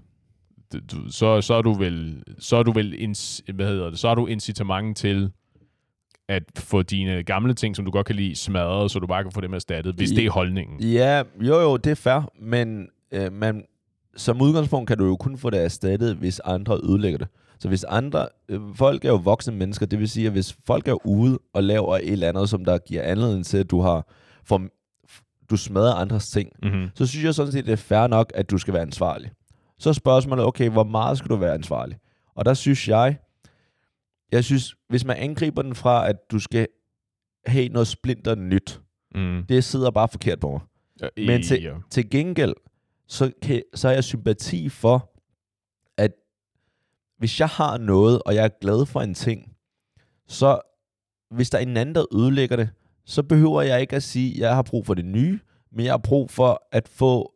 [1.09, 4.15] så, så er du vel så er du vel ins, hvad hedder det, så er
[4.15, 5.33] du incitament til
[6.29, 9.33] at få dine gamle ting, som du godt kan lide, smadret, så du bare kan
[9.33, 10.81] få dem erstattet, hvis I- det er holdningen.
[10.81, 13.64] Ja, jo jo, det er fair, men øh, man,
[14.17, 17.29] som udgangspunkt kan du jo kun få det erstattet, hvis andre ødelægger det.
[17.59, 20.88] Så hvis andre, øh, folk er jo voksne mennesker, det vil sige, at hvis folk
[20.88, 24.09] er ude og laver et eller andet, som der giver anledning til, at du har,
[24.45, 24.62] for,
[25.50, 26.88] du smadrer andres ting, Mm-hmm.
[26.95, 29.31] så synes jeg sådan set, det er fair nok, at du skal være ansvarlig.
[29.79, 31.97] Så er spørgsmålet, okay, hvor meget skal du være ansvarlig?
[32.37, 33.17] Og der synes jeg,
[34.33, 36.69] jeg synes, hvis man angriber den fra, at du skal
[37.47, 38.81] have noget splinter nyt,
[39.15, 39.45] Mm.
[39.49, 40.61] det sidder bare forkert på mig.
[41.27, 41.75] Men til, ja.
[41.91, 42.55] til gengæld,
[43.07, 45.11] så, kan, så har jeg sympati for,
[45.97, 46.12] at
[47.19, 49.57] hvis jeg har noget, og jeg er glad for en ting,
[50.29, 50.61] så
[51.31, 52.71] hvis der er en anden, der ødelægger det,
[53.05, 55.41] så behøver jeg ikke at sige, at jeg har brug for det nye,
[55.73, 57.35] men jeg har brug for at få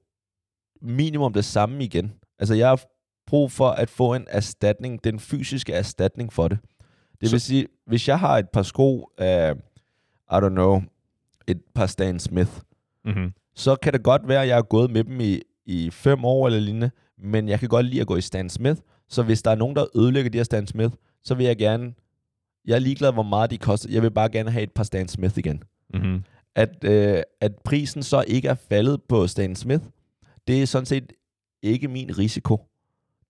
[0.82, 2.12] minimum det samme igen.
[2.38, 2.80] Altså jeg har
[3.26, 6.58] brug for at få en erstatning, den fysiske erstatning for det.
[7.20, 9.54] Det Så- vil sige, hvis jeg har et par sko af,
[10.32, 10.82] I don't know,
[11.46, 12.50] et par Stan Smith,
[13.04, 13.32] Mm-hmm.
[13.54, 16.46] så kan det godt være, at jeg har gået med dem i, i fem år
[16.46, 19.50] eller lignende, men jeg kan godt lide at gå i Stan Smith, så hvis der
[19.50, 21.94] er nogen, der ødelægger de her Stan Smith, så vil jeg gerne,
[22.64, 25.08] jeg er ligeglad, hvor meget de koster, jeg vil bare gerne have et par Stan
[25.08, 25.62] Smith igen.
[25.94, 26.24] Mm-hmm.
[26.54, 29.84] At, øh, at prisen så ikke er faldet på Stan Smith,
[30.46, 31.12] det er sådan set
[31.62, 32.64] ikke min risiko.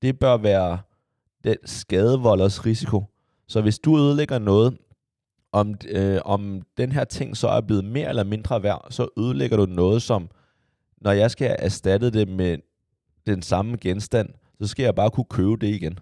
[0.02, 0.78] Det bør være
[1.44, 3.04] den skadevolders risiko.
[3.48, 4.78] Så hvis du ødelægger noget,
[5.52, 9.56] om, øh, om den her ting så er blevet mere eller mindre værd, så ødelægger
[9.56, 10.28] du noget, som
[11.00, 12.58] når jeg skal erstatte det med
[13.26, 14.28] den samme genstand,
[14.60, 15.98] så skal jeg bare kunne købe det igen.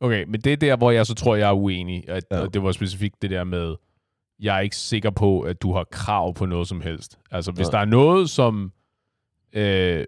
[0.00, 2.08] Okay, men det er der, hvor jeg så tror, jeg er uenig.
[2.08, 2.38] At, Ja.
[2.38, 2.46] ja.
[2.46, 3.74] Det var specifikt det der med,
[4.40, 7.18] jeg er ikke sikker på, at du har krav på noget som helst.
[7.30, 7.70] Altså, hvis Nej.
[7.70, 8.72] der er noget, som...
[9.52, 10.04] Øh,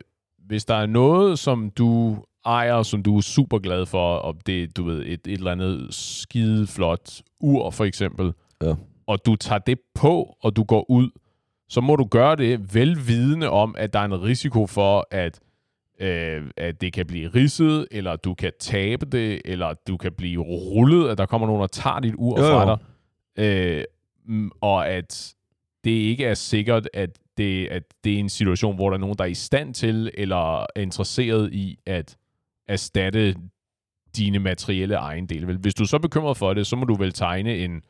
[0.46, 4.76] hvis der er noget, som du ejer, som du er super glad for, og det
[4.76, 8.74] du ved, et, et eller andet skide flot ur, for eksempel, Ja.
[9.07, 11.11] og du tager det på, og du går ud,
[11.68, 15.40] så må du gøre det velvidende om, at der er en risiko for, at
[16.00, 20.40] øh, at det kan blive ridset, eller du kan tabe det, eller du kan blive
[20.42, 22.53] rullet, at der kommer nogen, der tager dit ur Jo, jo.
[22.53, 23.44] fra dig.
[23.44, 23.85] Øh,
[24.26, 25.35] mm, og at
[25.85, 29.18] det ikke er sikkert, at det, at det er en situation, hvor der er nogen,
[29.18, 32.16] der er i stand til, eller er interesseret i at
[32.70, 33.35] erstatte
[34.16, 35.46] dine materielle ejendele.
[35.46, 37.80] Vel, Hvis du er så bekymret for det, så må du vel tegne en,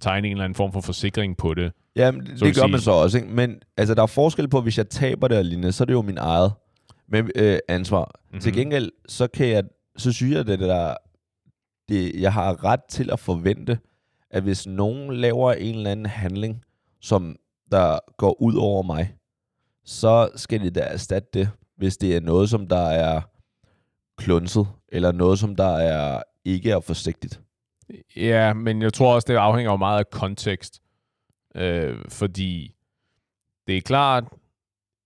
[0.00, 1.72] tegne en eller anden form for forsikring på det.
[1.96, 3.30] Jamen, det, det gør sige- man så også, ikke?
[3.30, 5.92] Men altså, der er forskel på, hvis jeg taber det og lignende, så er det
[5.92, 6.52] jo min eget
[7.08, 8.04] med, øh, ansvar.
[8.04, 8.34] Mm-hmm.
[8.36, 8.40] Mhm.
[8.40, 9.64] Til gengæld, så kan jeg,
[9.96, 10.94] så synes jeg, det der,
[11.88, 13.78] det, jeg har ret til at forvente,
[14.30, 16.62] at hvis nogen laver en eller anden handling,
[17.00, 17.36] som
[17.72, 19.14] der går ud over mig,
[19.84, 23.20] så skal de da erstatte det, hvis det er noget, som der er
[24.20, 27.40] klunset, eller noget, som der er ikke er forsigtigt.
[28.16, 30.82] Ja, men jeg tror også, det afhænger jo meget af kontekst.
[31.56, 32.74] Øh, fordi
[33.66, 34.24] det er klart,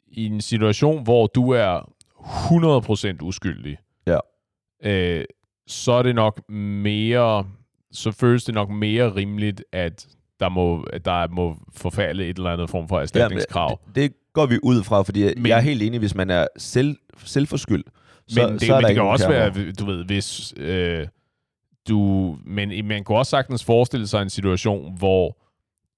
[0.06, 4.18] i en situation, hvor du er 100% uskyldig, Ja.
[4.84, 5.24] øh,
[5.66, 7.46] så er det nok mere,
[7.92, 10.06] så føles det nok mere rimeligt, at
[10.40, 13.80] der må, at der må forfalde et eller andet form for erstatningskrav.
[13.86, 16.46] det, det går vi ud fra, fordi Men, jeg er helt enig, hvis man er
[16.56, 17.88] selv, selvforskyldt,
[18.28, 19.50] så, men det, så men det kan også kamera.
[19.50, 21.06] være, du ved, hvis øh,
[21.88, 22.36] du...
[22.44, 25.36] Men man kunne også sagtens forestille sig en situation, hvor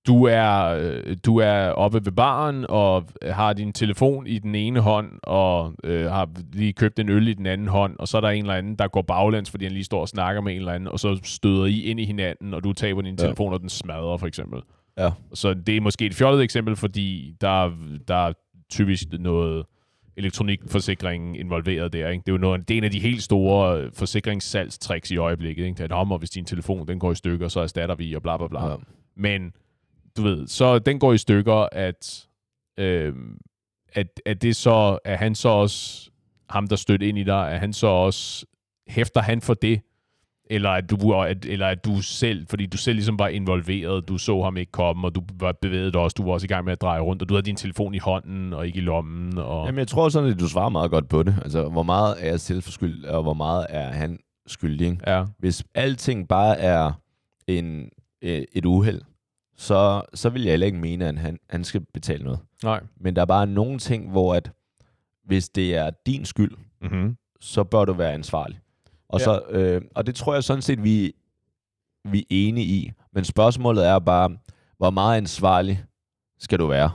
[0.06, 4.80] du er, øh, du er oppe ved baren og har din telefon i den ene
[4.80, 8.20] hånd og øh, har lige købt en øl i den anden hånd, og så er
[8.20, 10.58] der en eller anden, der går baglæns, fordi han lige står og snakker med en
[10.58, 13.22] eller anden, og så støder I ind i hinanden, og du taber din Ja.
[13.24, 14.60] telefon, og den smadrer for eksempel.
[14.98, 15.10] Ja.
[15.34, 17.72] Så det er måske et fjollet eksempel, fordi der,
[18.08, 18.32] der er
[18.70, 19.66] typisk noget
[20.16, 22.08] elektronikforsikring involveret der.
[22.08, 22.22] Ikke?
[22.26, 25.64] Det er jo noget, det er en af de helt store øh, forsikringssalgstricks i øjeblikket.
[25.64, 25.82] Ikke?
[25.82, 28.22] Det er, om, og hvis din telefon den går i stykker, så erstatter vi, og
[28.22, 28.66] bla bla bla.
[28.66, 28.76] Ja.
[29.16, 29.52] Men
[30.16, 32.26] du ved, så den går i stykker, at,
[32.78, 33.14] øh,
[33.92, 36.10] at, at det så, at han så også,
[36.50, 38.46] ham der stødte ind i dig, at han så også,
[38.88, 39.80] hæfter han for det,
[40.50, 44.42] eller at du, eller at du selv, fordi du selv ligesom var involveret, du så
[44.42, 46.72] ham ikke komme, og du var bevæget dig også, du var også i gang med
[46.72, 49.66] at dreje rundt, og du havde din telefon i hånden, og ikke i lommen, og...
[49.66, 51.34] Jamen, jeg tror sådan, at du svarer meget godt på det.
[51.42, 55.10] Altså, hvor meget er jeg selvforskyldt, og hvor meget er han skyldig, ikke?
[55.10, 56.92] Ja, Hvis alting bare er
[57.46, 57.90] en,
[58.22, 59.00] øh, et uheld,
[59.56, 62.38] så, så vil jeg heller ikke mene, at han, han skal betale noget.
[62.62, 62.80] nej.
[63.00, 64.50] Men der er bare nogle ting, hvor at,
[65.24, 67.16] hvis det er din skyld, Mm-hmm.
[67.40, 68.58] så bør du være ansvarlig.
[69.08, 69.24] Og, Ja.
[69.24, 71.12] så, øh, og det tror jeg sådan set, vi,
[72.04, 72.92] vi er enige i.
[73.12, 74.30] Men spørgsmålet er bare,
[74.78, 75.84] hvor meget ansvarlig
[76.38, 76.90] skal du være?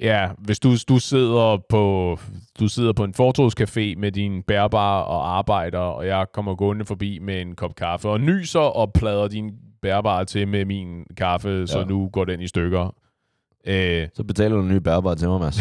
[0.00, 2.18] Ja, hvis du, du sidder på
[2.60, 7.18] du sidder på en fortogscafé med din bærbar og arbejder, og jeg kommer gående forbi
[7.18, 11.78] med en kop kaffe og nyser og plader din bærbar til med min kaffe, så
[11.78, 11.84] Ja.
[11.84, 12.94] nu går den i stykker.
[13.66, 15.56] Øh, Så betaler du en ny bærbar til mig, Mads.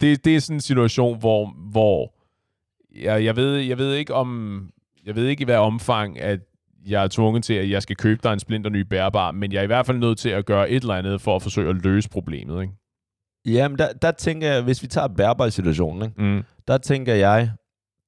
[0.00, 2.14] det, det er sådan en situation, hvor, hvor
[2.96, 4.70] jeg, jeg, ved, jeg ved ikke om
[5.06, 6.40] jeg ved ikke i hvad omfang, at
[6.86, 9.58] jeg er tvunget til, at jeg skal købe dig en splinter ny bærbar, men jeg
[9.58, 11.76] er i hvert fald nødt til at gøre et eller andet for at forsøge at
[11.76, 12.62] løse problemet.
[12.62, 12.74] Ikke?
[13.46, 16.22] Jamen, der, der tænker jeg, hvis vi tager bærbar situationen, ikke?
[16.22, 16.44] Mm.
[16.68, 17.50] der tænker jeg,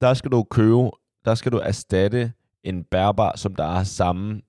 [0.00, 0.90] der skal du købe,
[1.24, 2.32] der skal du erstatte
[2.64, 4.40] en bærbar, som der har samme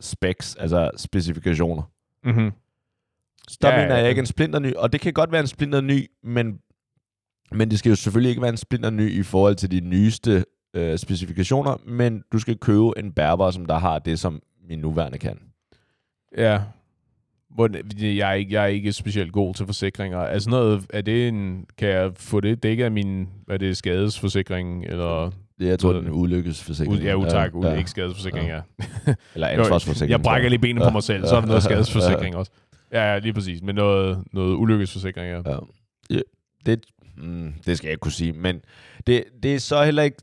[0.00, 1.82] specs, altså specifikationer.
[2.24, 2.52] Mm-hmm.
[3.48, 4.08] Så der Ja, mener jeg ja.
[4.08, 6.58] ikke en splinter ny, og det kan godt være en splinter ny, men,
[7.52, 10.44] men det skal jo selvfølgelig ikke være en splinter ny i forhold til de nyeste
[10.74, 15.18] øh, specifikationer, men du skal købe en bærbar, som der har det, som min nuværende
[15.18, 15.38] kan.
[16.38, 16.60] Ja.
[18.00, 20.18] Jeg, er ikke, jeg er ikke specielt god til forsikringer.
[20.18, 23.76] Er sådan noget, er det en, kan jeg få det dækket af min, er det,
[23.76, 25.30] skadesforsikring, eller,
[25.60, 27.02] Det, jeg tror, det er en ulykkesforsikring.
[27.02, 28.60] ja, utak, ja, ja, ikke skadesforsikring, ja.
[29.34, 30.10] Eller Jo, ansvarsforsikring.
[30.10, 31.64] Jeg brækker lige benene på mig selv, så er der noget Ja.
[31.64, 32.52] skadesforsikring også.
[32.92, 33.62] Ja, ja, lige præcis.
[33.62, 35.52] Men noget, noget ulykkesforsikring, ja.
[36.10, 36.20] Ja.
[36.66, 38.60] Det, mm, det skal jeg ikke kunne sige, men
[39.06, 40.16] det, det er så heller ikke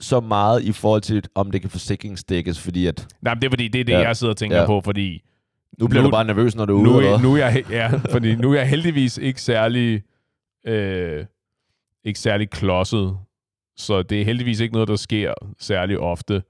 [0.00, 3.50] så meget i forhold til, om det kan forsikringsdækkes, fordi at Nej, men det er
[3.50, 3.98] fordi, det er det, Ja.
[4.00, 4.66] jeg sidder og tænker Ja.
[4.66, 5.22] på, fordi
[5.78, 6.90] nu bliver Nu- du bare nervøs, når du er ude.
[6.90, 10.02] nu, eller er, nu, jeg, ja, fordi nu er jeg heldigvis ikke særlig,
[10.66, 11.24] øh,
[12.04, 13.16] ikke særlig klodset,
[13.76, 16.42] så det er heldigvis ikke noget, der sker særlig ofte.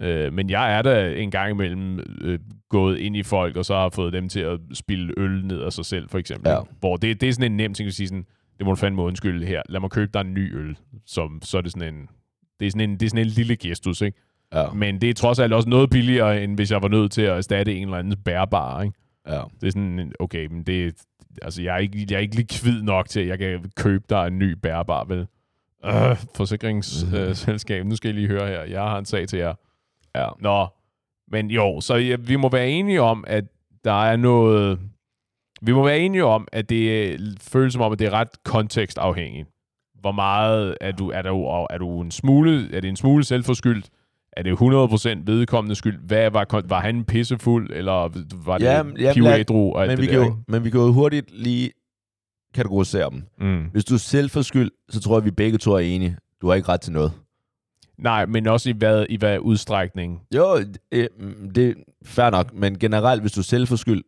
[0.00, 2.38] Øh, men jeg er da en gang imellem øh,
[2.70, 5.72] gået ind i folk, og så har fået dem til at spille øl ned af
[5.72, 6.50] sig selv, for eksempel.
[6.50, 6.58] Ja.
[6.80, 8.26] Hvor det, det er sådan en nem ting at sige sådan,
[8.58, 9.62] det må du fandme undskylde her.
[9.68, 10.76] Lad mig købe dig en ny øl.
[11.06, 12.08] Som, så er det sådan en,
[12.60, 14.18] det er sådan en, det er sådan en lille gestus, ikke?
[14.54, 17.22] Ja, Men det er trods alt også noget billigere, end hvis jeg var nødt til
[17.22, 18.98] at erstatte en eller anden bærbar, ikke?
[19.28, 19.40] ja.
[19.60, 20.94] Det er sådan, okay, men det
[21.42, 24.26] altså, jeg er ikke, jeg er ikke likvid nok til, at jeg kan købe dig
[24.26, 25.26] en ny bærbar, vel?
[25.84, 28.62] Øh, forsikringsselskab, nu skal I lige høre her.
[28.62, 29.54] Jeg har en sag til jer.
[30.14, 30.28] ja.
[30.40, 30.66] Nå,
[31.28, 33.44] men jo, så ja, vi må være enige om, at
[33.84, 34.78] der er noget...
[35.66, 38.28] Vi må være enige om, at det øh, føles som om, at det er ret
[38.44, 39.48] kontekstafhængigt.
[40.00, 43.90] Hvor meget er du, er du, er du en smule, er det en smule selvforskyldt?
[44.32, 45.98] Er det 100% vedkommende skyld?
[45.98, 48.08] Hvad var, var han pissefuld, eller
[48.44, 50.92] var det Jamen, jamen, pivædru og Men, det vi kan jo, men vi kan jo
[50.92, 51.70] hurtigt lige
[52.54, 53.22] kategorisere dem.
[53.40, 53.64] Mm.
[53.72, 56.16] Hvis du er selv for skyld, så tror jeg, vi begge to er enige.
[56.40, 57.12] Du har ikke ret til noget.
[57.98, 60.22] Nej, men også i hvad, i hvad udstrækning?
[60.34, 61.08] Jo, det,
[61.54, 61.74] det er
[62.04, 64.02] fair nok, men generelt, hvis du er selv for skyld,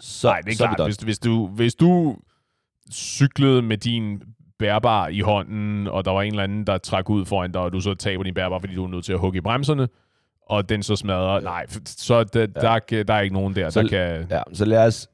[0.00, 0.78] så, Nej, det er så klart.
[0.78, 2.16] vi Hvis, hvis, du, hvis du
[2.92, 4.22] cyklede med din
[4.58, 7.72] bærbar i hånden, og der var en eller anden, der trak ud foran dig, og
[7.72, 9.88] du så taber din bærbar, fordi du er nødt til at hugge i bremserne,
[10.48, 11.40] og den så smadrer.
[11.40, 12.46] Nej, så der, ja.
[12.46, 14.26] der, der er ikke nogen der, Så- der kan...
[14.30, 15.08] Ja, så lad os...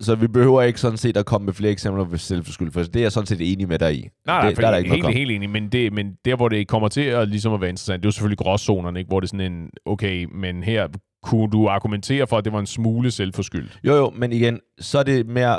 [0.00, 2.96] Så vi behøver ikke sådan set at komme med flere eksempler på selvforskyld, for det
[2.96, 4.00] er jeg sådan set enig med dig i.
[4.00, 6.48] Nej, nej, det, der er der ikke helt, helt enig, men, det, men der, hvor
[6.48, 9.08] det kommer til at, ligesom at være interessant, det er jo selvfølgelig gråzonerne, ikke?
[9.08, 10.88] hvor det er sådan en, okay, men her
[11.22, 13.80] kunne du argumentere for, at det var en smule selvforskyldt.
[13.84, 15.58] Jo, jo, men igen, så er det mere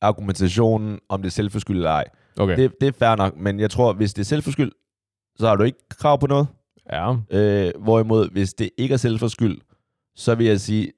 [0.00, 2.04] argumentationen, om det er selvforskyldt eller ej.
[2.38, 2.56] Okay.
[2.56, 4.74] Det, det er fair nok, men jeg tror, hvis det er selvforskyldt,
[5.36, 6.46] så har du ikke krav på noget.
[6.92, 7.14] ja.
[7.30, 9.62] Øh, hvorimod, hvis det ikke er selvforskyldt,
[10.16, 10.92] så vil jeg sige,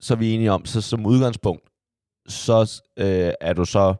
[0.00, 1.62] så er vi enige om, så som udgangspunkt,
[2.28, 3.94] så øh, er du så,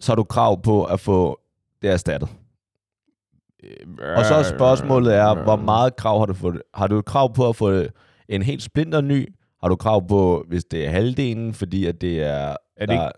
[0.00, 1.40] så har du krav på at få
[1.82, 2.28] det erstattet.
[4.16, 6.62] Og så spørgsmålet er, hvor meget krav har du fået?
[6.74, 7.84] Har du krav på at få
[8.28, 9.34] en helt splinter ny?
[9.62, 12.56] Har du krav på, hvis det er halvdelen, fordi at det er...
[12.76, 13.10] Er det der,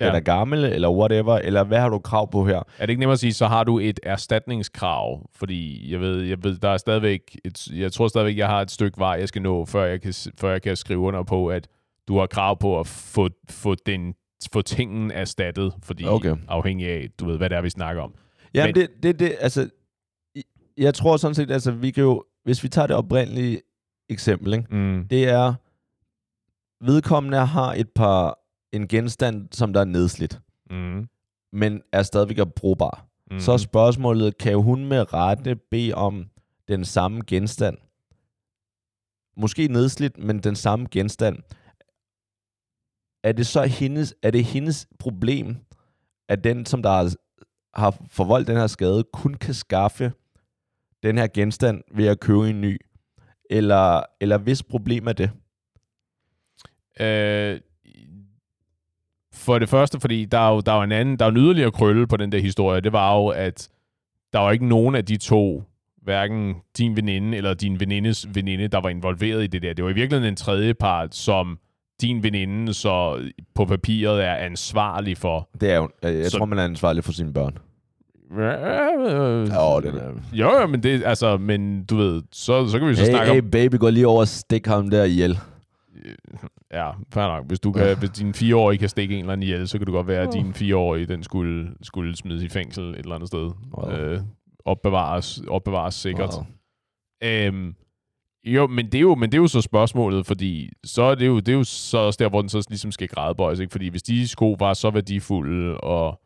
[0.00, 0.06] Ja.
[0.06, 2.56] Den er gammel, eller whatever, eller hvad har du krav på her?
[2.56, 5.30] Er det ikke nemmere at sige, så har du et erstatningskrav?
[5.34, 8.70] Fordi jeg ved, jeg ved der er stadigvæk, et, jeg tror stadigvæk, jeg har et
[8.70, 11.68] stykke vej, jeg skal nå, før jeg kan, før jeg kan skrive under på, at
[12.08, 14.14] du har krav på at få, få, den,
[14.52, 16.36] få tingen erstattet, fordi okay.
[16.48, 18.14] afhængig af, du ved, hvad det er, vi snakker om.
[18.54, 19.68] Ja, Men, det, det, det, altså,
[20.76, 23.60] jeg tror sådan set, altså, vi kan jo, hvis vi tager det oprindelige
[24.10, 24.76] eksempel, ikke?
[24.76, 25.06] Mm.
[25.10, 25.54] det er,
[26.84, 28.38] vedkommende har et par,
[28.72, 31.08] en genstand, som der er nedslidt, mm.
[31.52, 33.06] men er stadigvæk brugbar.
[33.30, 33.40] Mm.
[33.40, 36.26] Så er spørgsmålet, kan hun med rette bede om
[36.68, 37.76] den samme genstand?
[39.36, 41.38] Måske nedslidt, men den samme genstand.
[43.24, 45.56] Er det så hendes, er det hendes problem,
[46.28, 47.14] at den, som der har,
[47.74, 50.12] har forvoldt den her skade, kun kan skaffe
[51.02, 52.78] den her genstand ved at købe en ny?
[53.50, 55.30] Eller, eller hvis problem er det?
[57.00, 57.60] Øh,
[59.32, 61.36] for det første, fordi der er jo, der er jo en anden, der er en
[61.36, 63.68] yderligere krølle på den der historie, det var jo, at
[64.32, 65.64] der var ikke nogen af de to,
[66.02, 69.72] hverken din veninde eller din venindes veninde, der var involveret i det der.
[69.72, 71.58] Det var i virkeligheden en tredje part, som
[72.00, 75.48] din veninde så på papiret er ansvarlig for.
[75.60, 77.58] Det er jo, jeg, jeg så, tror, man er ansvarlig for sine børn.
[78.32, 80.12] Øh, ja, den er...
[80.32, 83.32] Jo, jo, men det, altså, men du ved, så, så kan vi så hey, snakke
[83.32, 83.50] hey, om...
[83.50, 85.38] baby, gå lige over og stik ham der ihjel.
[86.72, 87.46] Ja, fair nok.
[87.46, 89.92] Hvis, du kan, hvis din fireårige kan stikke en eller anden ihjel, så kan det
[89.92, 93.50] godt være, at din fireårige den skulle, skulle smides i fængsel et eller andet sted.
[93.74, 93.92] Wow.
[93.92, 94.20] Øh,
[94.64, 96.34] opbevares, opbevares sikkert.
[96.34, 96.46] Wow.
[97.22, 97.74] Øhm,
[98.44, 101.26] jo, men det, er jo, men det er jo så spørgsmålet, fordi så er det
[101.26, 103.72] jo, det er jo så også der, hvor den så ligesom skal grædebøjes, ikke?
[103.72, 106.20] Fordi hvis de sko var så værdifulde, og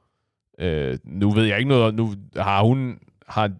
[0.59, 3.51] øh, nu ved jeg ikke noget, nu har hun, har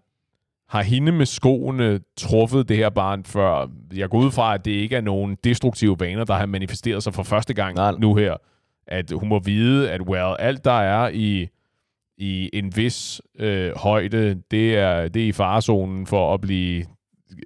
[0.69, 3.67] har hende med skoene truffet det her barn før?
[3.93, 7.13] Jeg går ud fra, at det ikke er nogen destruktive vaner, der har manifesteret sig
[7.13, 7.91] for første gang Nej.
[7.99, 8.35] nu her.
[8.87, 11.47] At hun må vide, at well, alt der er i,
[12.17, 16.85] i en vis øh, højde, det er, det er i farezonen for at blive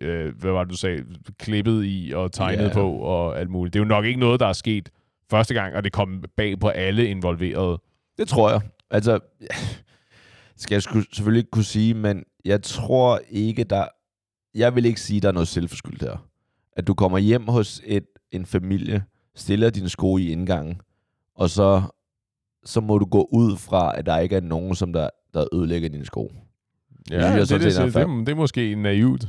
[0.01, 1.03] øh, hvad var det, du sagde,
[1.39, 2.73] klippet i og tegnet yeah.
[2.73, 3.73] på og alt muligt.
[3.73, 4.89] Det er jo nok ikke noget, der er sket
[5.31, 7.81] første gang, og det kom bag på alle involverede.
[8.17, 8.61] Det tror jeg.
[8.91, 9.19] Altså,
[10.55, 13.85] skal jeg selvfølgelig ikke kunne sige, men jeg tror ikke, der...
[14.55, 16.27] Jeg vil ikke sige, der er noget selvforskyldt her.
[16.71, 19.03] At du kommer hjem hos et, en familie,
[19.35, 20.81] stiller dine sko i indgangen,
[21.35, 21.81] og så,
[22.65, 25.89] så må du gå ud fra, at der ikke er nogen, som der, der ødelægger
[25.89, 26.33] dine sko.
[27.11, 29.27] Ja, det, det, det, det, det, det er måske naivt.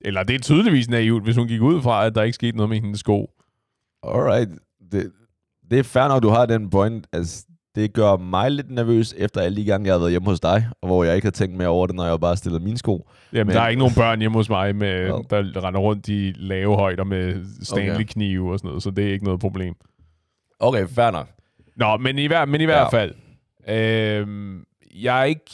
[0.00, 2.68] Eller det er tydeligvis naivt, hvis hun gik ud fra, at der ikke skete noget
[2.68, 3.30] med hendes sko.
[4.02, 4.50] Alright.
[4.92, 5.12] Det,
[5.70, 7.06] det er fair nok, du har den point.
[7.12, 10.40] Altså, det gør mig lidt nervøs efter alle de gange, jeg har været hjemme hos
[10.40, 12.78] dig, og hvor jeg ikke har tænkt mere over det, når jeg bare stillet mine
[12.78, 13.08] sko.
[13.32, 16.32] Jamen, Men, der er ikke nogen børn hjemme hos mig, med, der render rundt i
[16.36, 18.52] lave højder med Stanley-knive okay.
[18.52, 19.74] og sådan noget, så det er ikke noget problem.
[20.60, 21.28] Okay, fair nok.
[21.76, 22.98] Nå, men i, hver, men i hvert ja.
[22.98, 23.14] fald,
[23.68, 24.26] øh,
[24.94, 25.50] jeg er ikke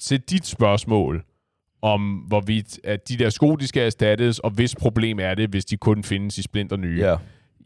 [0.00, 1.24] til dit spørgsmål,
[1.82, 5.64] om hvorvidt at de der sko, de skal erstattes, og hvis problem er det, hvis
[5.64, 6.98] de kun findes i splinter nye.
[7.00, 7.16] Ja.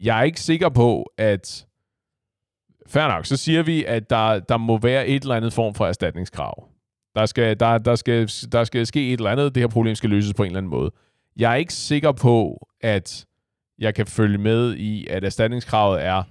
[0.01, 1.65] Jeg er ikke sikker på, at
[2.89, 5.87] Fair nok, så siger vi, at der, der må være et eller andet form for
[5.87, 6.67] erstatningskrav.
[7.15, 10.09] Der skal, der, der, skal, der skal ske et eller andet, det her problem skal
[10.09, 10.91] løses på en eller anden måde.
[11.37, 13.25] Jeg er ikke sikker på, at
[13.79, 16.23] jeg kan følge med i, at erstatningskravet er,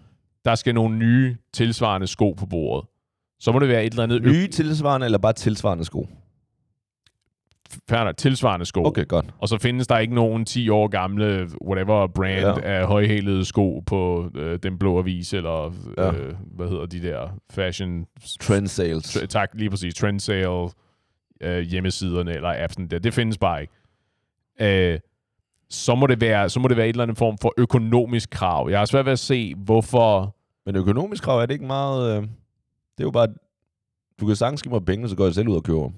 [0.44, 2.88] der skal nogle nye tilsvarende sko på bordet.
[3.40, 4.23] Så må det være et eller andet...
[4.23, 6.09] Nye tilsvarende, eller bare tilsvarende sko?
[7.88, 8.85] Færdig, tilsvarende sko.
[8.85, 9.26] Okay, godt.
[9.38, 12.61] Og så findes der ikke nogen 10 år gamle, whatever brand ja.
[12.61, 16.12] af højhælede sko på øh, den blå avis, eller ja.
[16.12, 18.07] øh, hvad hedder de der fashion...
[18.40, 19.16] Trend sales.
[19.16, 19.94] Tr- tak, lige præcis.
[19.94, 20.68] Trend sale
[21.40, 22.98] øh, hjemmesiderne eller appsen der.
[22.98, 23.72] Det findes bare ikke.
[24.61, 24.98] Øh,
[25.70, 28.70] så må, det være, så må det være et eller andet form for økonomisk krav.
[28.70, 30.37] Jeg har svært ved at se, hvorfor...
[30.66, 32.16] Men økonomisk krav er det ikke meget...
[32.16, 32.28] Øh, det
[32.98, 33.28] er jo bare...
[34.20, 35.94] Du kan sagtens give mig penge, så går jeg selv ud og køber dem.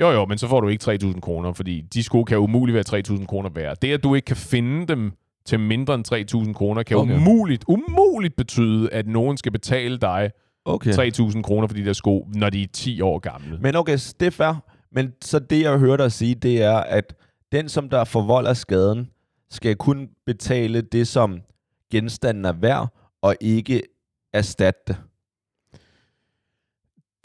[0.00, 3.02] Jo, jo, men så får du ikke 3.000 kroner, fordi de sko kan umuligt være
[3.18, 3.76] 3.000 kroner værd.
[3.82, 5.12] Det, at du ikke kan finde dem
[5.44, 7.16] til mindre end 3.000 kroner, kan okay.
[7.16, 10.30] umuligt, umuligt betyde, at nogen skal betale dig
[10.64, 10.92] okay.
[10.92, 13.58] 3.000 kroner for de der sko, når de er 10 år gamle.
[13.60, 14.64] Men okay, det er fair.
[14.92, 17.14] Men så det, jeg hører dig sige, det er, at
[17.52, 19.10] den, som der forvolder skaden,
[19.50, 21.40] skal kun betale det, som
[21.90, 22.88] genstanden er værd,
[23.22, 23.82] og ikke
[24.32, 24.96] erstatte det.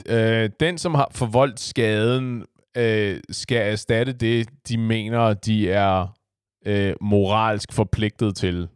[0.06, 2.46] Øh, den, som har forvoldt skaden,
[2.78, 6.08] øh, skal erstatte det, de mener, de er
[6.66, 8.68] øh, moralsk forpligtet til.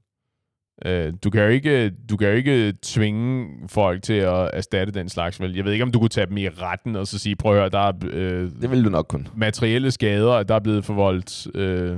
[0.85, 5.09] Øh, du, kan jo ikke, du kan jo ikke tvinge folk til at erstatte den
[5.09, 5.41] slags.
[5.41, 5.55] Vel?
[5.55, 7.59] Jeg ved ikke, om du kunne tage dem i retten og så sige, prøv at
[7.59, 9.27] høre, der er øh, det vil du nok kun.
[9.35, 11.47] materielle skader, der er blevet forvoldt.
[11.55, 11.97] Øh,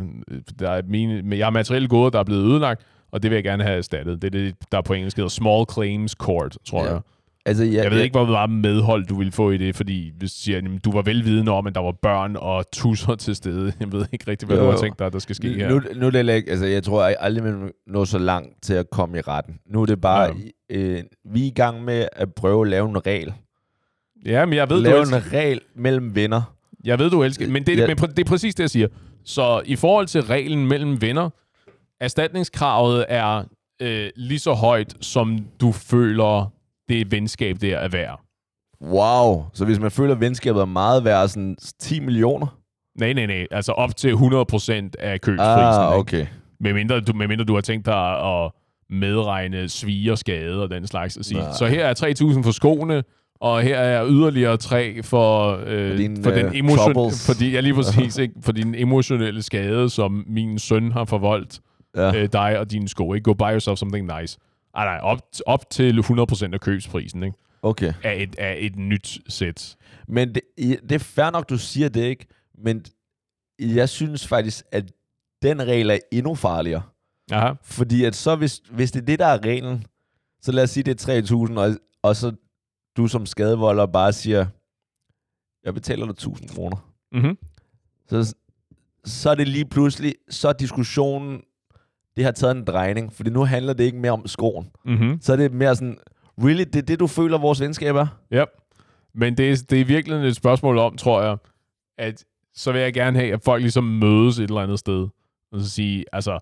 [0.59, 3.43] der er mine, jeg har materielle goder, der er blevet ødelagt, og det vil jeg
[3.43, 4.21] gerne have erstattet.
[4.21, 6.91] Det er det, der på engelsk hedder Small Claims Court, tror Ja.
[6.91, 7.01] jeg.
[7.45, 10.33] Altså, jeg, Jeg ved ikke, hvor meget medhold du ville få i det, fordi hvis
[10.33, 13.73] du siger, at du var velvidende om, at der var børn og tusser til stede.
[13.79, 15.69] Jeg ved ikke rigtig, hvad Jo, du har tænkt dig, der skal ske her.
[15.69, 18.73] Nu, nu er det ikke, altså jeg tror jeg aldrig, man nå så langt til
[18.73, 19.59] at komme i retten.
[19.69, 20.35] Nu er det bare,
[20.69, 20.75] Ja.
[20.77, 21.03] øh,
[21.33, 23.33] vi er i gang med at prøve at lave en regel.
[24.25, 26.41] Ja, men jeg ved, du lave elsker, en regel mellem venner.
[26.83, 27.87] jeg ved, du elsker men det, Ja.
[27.87, 28.87] men det er præcis det, jeg siger.
[29.25, 31.29] Så i forhold til reglen mellem venner,
[31.99, 33.43] erstatningskravet er
[33.81, 36.52] øh, lige så højt, som du føler
[36.89, 38.19] det venskab der er værd.
[38.81, 39.45] Wow.
[39.53, 42.57] Så hvis man føler, at venskabet er meget værd, sådan 10 millioner?
[42.99, 43.47] Nej, nej, nej.
[43.51, 45.39] Altså op til 100% af købsprisen.
[45.39, 45.99] Ah, ikke?
[45.99, 46.25] okay.
[46.59, 48.51] Medmindre du, medmindre du har tænkt dig at
[48.89, 51.17] medregne svige og skade og den slags.
[51.17, 51.51] At sige, Nej.
[51.53, 51.93] så her er
[52.39, 53.03] 3.000 for skoene,
[53.41, 57.25] og her er yderligere 3 for, øh, For dine, for, den øh, emotion, troubles.
[57.27, 58.33] fordi, ja, lige præcis, ikke?
[58.41, 61.59] for din emotionelle skade, som min søn har forvoldt
[61.97, 62.15] Ja.
[62.15, 63.13] øh, dig og dine sko.
[63.13, 63.23] Ikke?
[63.23, 64.37] Go buy yourself something nice.
[64.75, 67.37] Ej, nej, op, op til 100% af købsprisen ikke?
[67.61, 67.93] Okay.
[68.03, 69.75] Af, et, af et nyt sæt.
[70.07, 72.25] Men det, det er fair nok, du siger det, ikke?
[72.57, 72.85] Men
[73.59, 74.91] jeg synes faktisk, at
[75.41, 76.81] den regel er endnu farligere.
[77.31, 77.53] Aha.
[77.61, 79.85] Fordi at så, hvis, hvis det er det, der er reglen,
[80.41, 82.31] så lad os sige, det er 3.000, og, og så
[82.97, 84.45] du som skadevolder bare siger,
[85.63, 86.77] jeg betaler dig 1.000 kroner.
[87.11, 87.37] Mm-hmm.
[88.07, 88.35] Så,
[89.05, 91.41] så er det lige pludselig, så er diskussionen,
[92.17, 94.69] det har taget en drejning, fordi nu handler det ikke mere om skoen.
[94.85, 95.21] Mm-hmm.
[95.21, 95.97] Så er det mere sådan,
[96.37, 98.07] really, det er det, du føler, vores venskab er?
[98.31, 98.43] Ja,
[99.13, 101.37] men det er, det er virkelig et spørgsmål om, tror jeg,
[101.97, 102.23] at
[102.55, 105.07] så vil jeg gerne have, at folk ligesom mødes et eller andet sted,
[105.51, 106.39] og så sige, altså,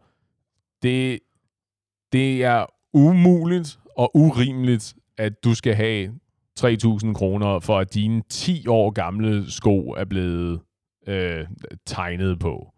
[0.83, 1.19] det,
[2.11, 6.13] det er umuligt og urimeligt, at du skal have
[6.59, 10.59] 3.000 kroner, for at dine 10 år gamle sko er blevet
[11.07, 11.45] øh,
[11.85, 12.70] tegnet på.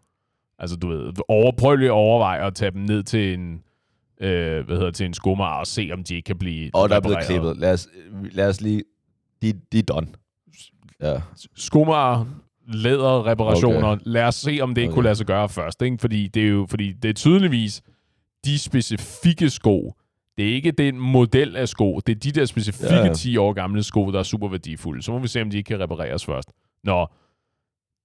[0.64, 3.62] Altså, du ved, over, prøv lige at overveje at tage dem ned til en,
[4.20, 6.96] øh, hvad hedder, til en skomager og se, om de ikke kan blive Og der
[6.96, 7.30] er blevet repareret.
[7.42, 7.56] klippet.
[7.56, 7.88] Lad os,
[8.32, 8.82] lad os lige,
[9.42, 10.06] de, de er done.
[11.02, 11.20] Ja.
[11.56, 12.24] skomager,
[12.68, 13.78] læderreparationer.
[13.88, 14.00] Okay.
[14.00, 14.02] Okay.
[14.04, 14.94] Lad os se, om det ikke Okay.
[14.94, 15.82] kunne lade sig gøre først.
[15.82, 15.96] Ikke?
[16.00, 17.82] Fordi det er jo fordi det er tydeligvis
[18.44, 19.94] de specifikke sko.
[20.38, 22.00] Det er ikke den model af sko.
[22.06, 23.12] Det er de der specifikke ja.
[23.14, 25.02] 10 år gamle sko, der er super værdifulde.
[25.02, 26.48] Så må vi se, om de ikke kan repareres først.
[26.84, 27.06] Nå,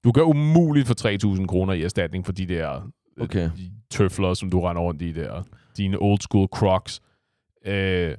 [0.03, 2.81] du kan umuligt få 3.000 kroner i erstatning for de der øh,
[3.23, 3.49] Okay.
[3.57, 5.43] de tøfler, som du render rundt i der.
[5.77, 7.01] Dine old school crocs.
[7.65, 8.15] Øh,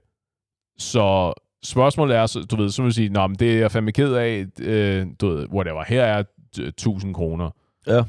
[0.78, 1.32] så
[1.64, 4.12] spørgsmålet er, så, du ved, så vil sige, Nå, men det er jeg fandme ked
[4.14, 6.22] af, øh, du ved, whatever, her er
[6.60, 7.50] øh, 1000 kroner.
[7.86, 8.02] Ja.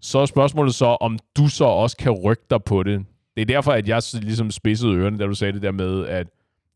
[0.00, 3.04] Så er spørgsmålet så, om du så også kan rykke dig på det.
[3.36, 6.26] Det er derfor, at jeg ligesom spidsede ørerne, da du sagde det der med, at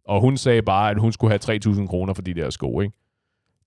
[0.04, 2.96] og hun sagde bare, at hun skulle have 3.000 kroner for de der sko, ikke?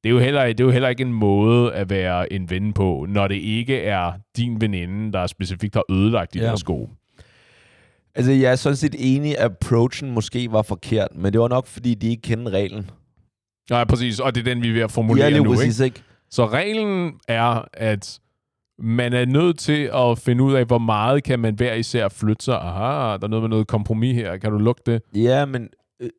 [0.04, 2.74] Det er, jo heller, det er jo heller ikke en måde at være en ven
[2.74, 6.56] på, når det ikke er din veninde, der specifikt har ødelagt de Ja.
[6.56, 6.90] sko.
[8.16, 11.68] Altså, jeg er sådan set enig, at approachen måske var forkert, men det var nok,
[11.68, 12.90] fordi de ikke kendte reglen.
[13.70, 15.60] Nej, præcis, og det er den, vi er ved at Ja, formulere lige nu, ikke?
[15.60, 16.02] præcis, ikke?
[16.30, 18.20] Så reglen er, at
[18.80, 22.46] man er nødt til at finde ud af, hvor meget kan man hver især flytte
[22.46, 22.56] sig.
[22.56, 24.38] Aha, der er noget med noget kompromis her.
[24.38, 25.02] Kan du lugte det?
[25.16, 26.10] Ja, men øh,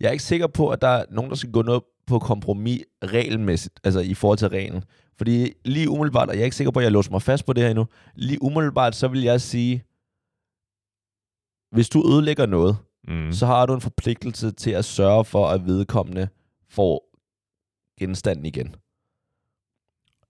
[0.00, 2.82] jeg er ikke sikker på, at der er nogen, der skal gå noget på kompromis
[3.04, 4.84] regelmæssigt, altså i forhold til reglen.
[5.18, 7.52] Fordi lige umiddelbart, og jeg er ikke sikker på, at jeg låser mig fast på
[7.52, 9.84] det her endnu, lige umiddelbart, så vil jeg sige,
[11.72, 12.76] hvis du ødelægger noget,
[13.08, 13.32] Mm.
[13.32, 16.28] så har du en forpligtelse til at sørge for, at vedkommende
[16.68, 17.16] får
[18.00, 18.74] genstanden igen.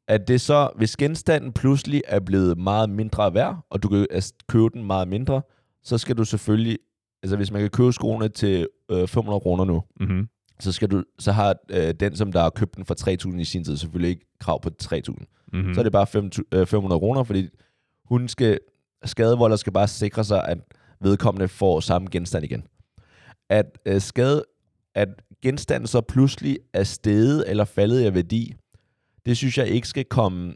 [0.09, 4.33] At det så, hvis genstanden pludselig er blevet meget mindre værd, og du kan altså,
[4.49, 5.43] købe den meget mindre,
[5.83, 6.79] så skal du selvfølgelig,
[7.23, 10.29] altså hvis man kan købe skoene til øh, 500 kroner nu, Mm-hmm.
[10.61, 13.45] Så, skal du, så har øh, den, som der har købt den for 3.000 i
[13.45, 14.95] sin tid, selvfølgelig ikke krav på 3.000.
[15.09, 15.69] Mm-hmm.
[15.69, 15.75] Mm.
[15.75, 17.49] Så er det bare fem, øh, 500 kroner, fordi
[18.05, 18.59] hun skal,
[19.05, 20.59] skadevolder skal bare sikre sig, at
[21.01, 22.65] vedkommende får samme genstand igen.
[23.51, 24.45] At, øh, skade,
[24.95, 25.09] at
[25.43, 28.55] genstanden så pludselig er steget eller faldet i værdi,
[29.27, 30.55] det synes jeg ikke skal komme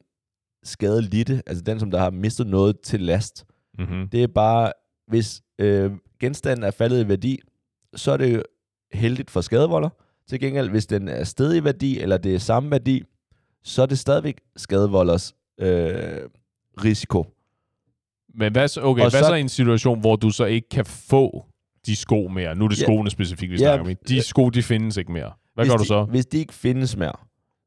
[0.65, 3.45] skadelidte, altså den, som der har mistet noget til last.
[3.79, 4.09] Mm-hmm.
[4.09, 4.73] Det er bare,
[5.07, 7.39] hvis øh, genstanden er faldet i værdi,
[7.97, 8.43] så er det
[8.93, 9.89] heldigt for skadevolder.
[10.29, 11.25] Til gengæld, hvis den er
[11.57, 13.03] i værdi, eller det er samme værdi,
[13.63, 16.21] så er det stadigvæk skadevolders øh,
[16.85, 17.27] risiko.
[18.35, 20.69] Men hvad så, okay, Og hvad så- så i en situation, hvor du så ikke
[20.69, 21.45] kan få
[21.87, 22.55] de sko mere?
[22.55, 22.85] Nu er det Ja.
[22.85, 23.91] skoene specifikt, vi Ja, snakker om.
[23.91, 24.03] ikke?
[24.09, 24.21] De ja.
[24.21, 25.33] sko, de findes ikke mere.
[25.55, 26.05] Hvad gør du så?
[26.05, 27.13] Hvis de ikke findes mere,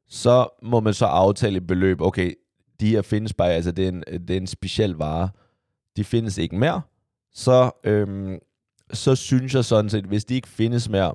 [0.08, 2.00] så må man så aftale et beløb.
[2.00, 2.32] Okay,
[2.80, 5.28] de her findes bare, altså det er en, det er en speciel vare.
[5.96, 6.80] De findes ikke mere.
[7.34, 8.38] Så, øhm,
[8.92, 11.14] så synes jeg sådan set, hvis de ikke findes mere,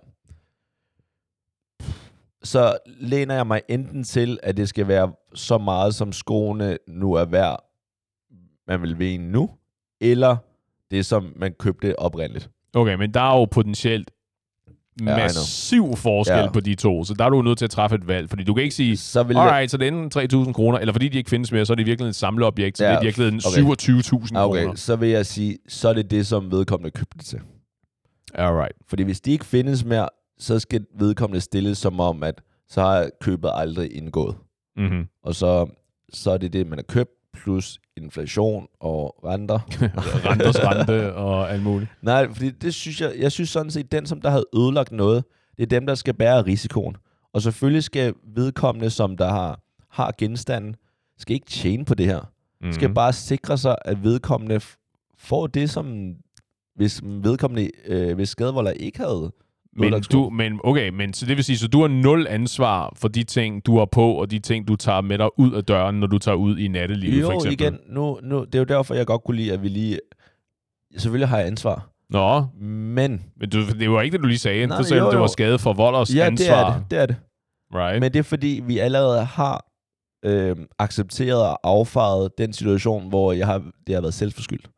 [2.43, 7.13] så læner jeg mig enten til, at det skal være så meget, som skoene nu
[7.13, 7.63] er værd,
[8.67, 9.49] man vil vinde nu,
[10.01, 10.37] eller
[10.91, 12.49] det, som man købte oprindeligt.
[12.73, 14.11] Okay, men der er jo potentielt
[15.01, 16.51] massiv forskel Ja.
[16.51, 18.53] på de to, så der er du nødt til at træffe et valg, fordi du
[18.53, 21.07] kan ikke sige, Så vil jeg, alright, så det er enten 3.000 kroner, eller fordi
[21.07, 23.01] de ikke findes mere, så er det i virkeligheden et samleobjekt, så Ja, det er
[23.01, 23.61] i virkeligheden okay.
[23.61, 24.61] 27.000 Ah, kroner.
[24.67, 27.39] okay, så vil jeg sige, så er det det, som vedkommende købte det til.
[28.37, 28.73] Alright.
[28.87, 33.09] Fordi hvis de ikke findes mere, så skal vedkommende stilles som om, at så har
[33.21, 34.35] købet aldrig indgået.
[34.77, 35.07] Mm-hmm.
[35.23, 35.67] Og så,
[36.13, 39.59] så er det det, man har købt, plus inflation og renter.
[40.29, 41.91] Renters rente og alt muligt.
[42.01, 45.23] Nej, fordi det synes jeg, jeg synes sådan set, den som der havde ødelagt noget,
[45.57, 46.97] det er dem, der skal bære risikoen.
[47.33, 49.59] Og selvfølgelig skal vedkommende, som der har,
[49.89, 50.75] har genstanden,
[51.17, 52.19] skal ikke tjene på det her.
[52.19, 52.73] Mm-hmm.
[52.73, 54.59] Skal bare sikre sig, at vedkommende
[55.17, 56.15] får det, som
[56.77, 59.31] hvis vedkommende, øh, hvis skadevolder ikke havde
[59.75, 63.07] Men, du, men okay, men så det vil sige, så du har nul ansvar for
[63.07, 65.99] de ting, du har på, og de ting, du tager med dig ud af døren,
[65.99, 67.61] når du tager ud i nattelivet, for Jo, eksempel.
[67.61, 69.99] igen, nu, nu, det er jo derfor, jeg godt kunne lide, at vi lige...
[70.97, 73.23] Selvfølgelig har jeg ansvar, Nå, men...
[73.39, 74.67] men du, det var ikke det, du lige sagde.
[74.67, 75.27] Nej, du sagde, jo, at det var jo.
[75.27, 76.71] skade for volders Ja, det ansvar.
[76.71, 77.15] er det, det er det.
[77.75, 78.01] Right?
[78.01, 79.65] Men det er fordi, vi allerede har
[80.25, 84.69] øh, accepteret og affaret den situation, hvor jeg har, det har været selvforskyldt.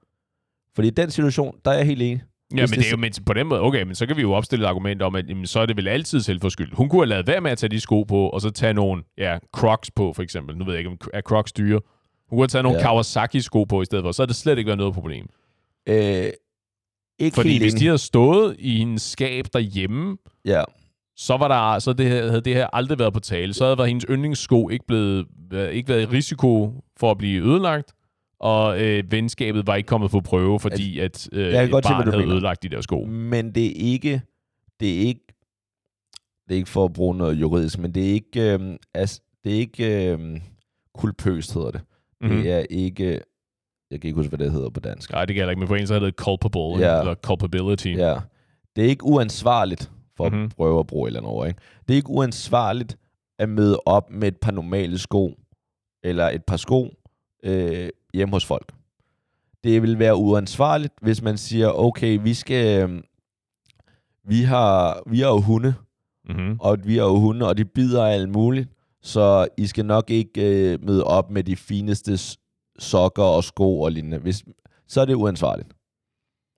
[0.76, 2.22] Fordi i den situation, der er jeg helt enig.
[2.56, 4.34] Ja, men det er jo men på den måde, okay, men så kan vi jo
[4.34, 6.74] opstille et argument om, at jamen, så er det vel altid selvforskyldt.
[6.74, 9.04] Hun kunne have lavet være med at tage de sko på, og så tage nogle,
[9.18, 10.58] ja, Crocs på, for eksempel.
[10.58, 11.80] Nu ved jeg ikke, om er Crocs dyre.
[12.30, 12.84] Hun kunne have taget nogle Ja.
[12.84, 15.26] Kawasaki-sko på i stedet for, så er det slet ikke været noget problem.
[15.90, 16.30] Øh,
[17.20, 20.64] ikke Fordi hvis de havde stået i hendes skab derhjemme, Ja,
[21.16, 23.54] så var der, så det her, havde det her aldrig været på tale.
[23.54, 25.26] Så havde været hendes yndlingssko ikke, blevet,
[25.72, 27.94] ikke været i risiko for at blive ødelagt,
[28.40, 31.90] og øh, venskabet var ikke kommet på prøve, fordi at øh, Jeg kan godt se,
[31.90, 32.36] barn hvad du havde mener.
[32.36, 33.06] ødelagt de der sko.
[33.06, 34.22] men det er ikke...
[34.80, 35.22] Det er ikke...
[36.48, 38.54] Det er ikke for at bruge noget juridisk, men det er ikke...
[38.54, 38.60] Øh,
[38.94, 40.12] as, det er ikke...
[40.14, 40.40] Øh,
[40.94, 41.82] kulpøst hedder det.
[42.22, 42.42] Mm-hmm.
[42.42, 43.22] Det er ikke...
[43.92, 45.12] Jeg kan ikke huske, hvad det hedder på dansk.
[45.12, 47.00] Nej, det gælder ikke, men på engelsk hedder det culpable, Ja.
[47.00, 47.88] eller culpability.
[47.98, 48.16] Ja.
[48.76, 50.50] Det er ikke uansvarligt, for at Mhm.
[50.50, 51.48] prøve at bruge et eller andet ord.
[51.48, 51.60] Ikke?
[51.88, 52.98] Det er ikke uansvarligt
[53.40, 55.34] at møde op med et par normale sko,
[56.04, 56.94] eller et par sko,
[57.44, 58.72] øh, hjemme hos folk.
[59.64, 62.90] Det vil være uansvarligt, hvis man siger, okay, vi skal...
[62.90, 63.02] Øh,
[64.28, 65.74] vi har, vi har jo hunde,
[66.30, 66.58] Mm-hmm.
[66.60, 68.70] og vi har jo hunde, og de bider af alt muligt,
[69.02, 72.38] så I skal nok ikke øh, møde op med de fineste
[72.80, 74.18] sokker og sko og lignende.
[74.18, 74.44] Hvis,
[74.88, 75.70] så er det uansvarligt.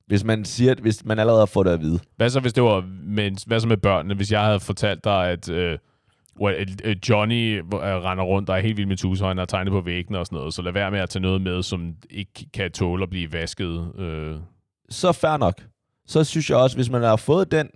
[0.07, 1.99] Hvis man siger, at hvis man allerede har fået det at vide.
[2.15, 4.15] Hvad så, hvis det var med, hvad så med børnene?
[4.15, 5.77] Hvis jeg havde fortalt dig, at øh,
[6.41, 9.81] well, øh, Johnny øh, render rundt og er helt vild med tushøjen og tegner på
[9.81, 12.71] væggene og sådan noget, så lad være med at tage noget med, som ikke kan
[12.71, 13.99] tåle at blive vasket.
[13.99, 14.35] Øh.
[14.89, 15.61] Så fair nok.
[16.05, 17.69] Så synes jeg også, hvis man har fået den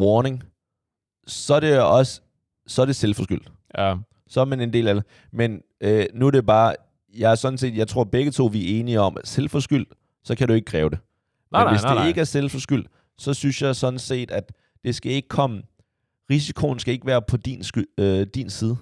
[0.00, 0.42] warning,
[1.26, 2.20] så er det også
[2.66, 3.52] så er det selvforskyldt.
[3.78, 3.94] Ja.
[4.28, 5.04] Så er man en del af det.
[5.32, 6.74] Men øh, nu er det bare,
[7.16, 9.88] jeg er sådan set, jeg tror begge to, vi er enige om, at selvforskyldt,
[10.24, 10.98] så kan du ikke kræve det.
[11.52, 12.08] Nej, Men nej, hvis nej, det nej.
[12.08, 12.86] ikke er selvforskyldt,
[13.18, 14.52] så synes jeg sådan set, at
[14.84, 15.62] det skal ikke komme,
[16.30, 18.76] risikoen skal ikke være på din, sky, øh, din side.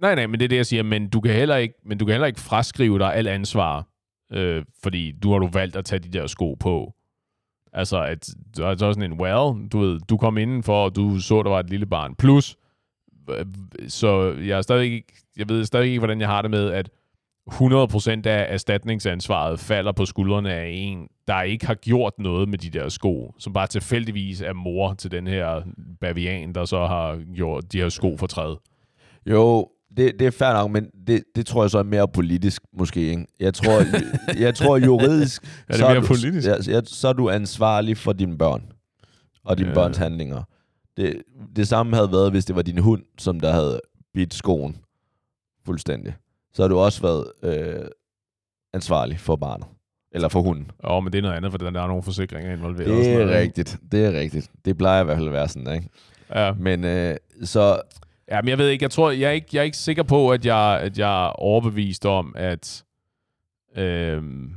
[0.00, 0.82] Nej, nej, men det er det, jeg siger.
[0.82, 3.86] Men du kan heller ikke, men du kan heller ikke fraskrive dig alt ansvar,
[4.32, 6.94] øh, fordi du har du valgt at tage de der sko på.
[7.72, 11.18] Altså, at der er så sådan en, well, du ved, du kom indenfor, og du
[11.18, 12.14] så, der var et lille barn.
[12.14, 12.56] Plus,
[13.30, 13.46] øh,
[13.88, 15.06] så jeg er stadig ikke,
[15.36, 16.90] jeg ved stadig ikke, hvordan jeg har det med, at
[17.50, 22.70] 100% af erstatningsansvaret falder på skuldrene af en, der ikke har gjort noget med de
[22.70, 25.62] der sko, som bare tilfældigvis er mor til den her
[26.00, 28.58] bavian, der så har gjort de her sko for træet.
[29.26, 32.62] Jo, det, det er fair nok, men det, det tror jeg så er mere politisk
[32.72, 33.00] måske.
[33.00, 33.26] Ikke?
[33.40, 33.82] Jeg tror,
[34.44, 36.48] jeg tror juridisk, Er det så, mere du, politisk?
[36.48, 38.62] Ja, så, er du ansvarlig for dine børn
[39.44, 39.74] og dine ja.
[39.74, 40.42] børns handlinger.
[40.96, 41.22] Det,
[41.56, 43.80] det samme havde været, hvis det var din hund, som der havde
[44.14, 44.76] bidt skoen
[45.64, 46.14] fuldstændig.
[46.52, 47.88] Så har du også været øh,
[48.74, 49.66] ansvarlig for barnet.
[50.12, 50.70] Eller for hunden.
[50.84, 52.90] Jo, men det er noget andet, for der er nogle forsikringer involveret.
[52.90, 53.78] og sådan Det er noget, rigtigt.
[53.92, 54.50] Det er rigtigt.
[54.64, 55.88] Det plejer i hvert fald at være sådan, ikke?
[56.34, 56.52] Ja.
[56.52, 57.80] Men øh, så
[58.30, 60.30] ja, men jeg ved ikke, jeg tror, jeg er ikke, jeg er ikke sikker på,
[60.30, 62.84] at jeg, at jeg er overbevist om, at,
[63.76, 64.54] øhm,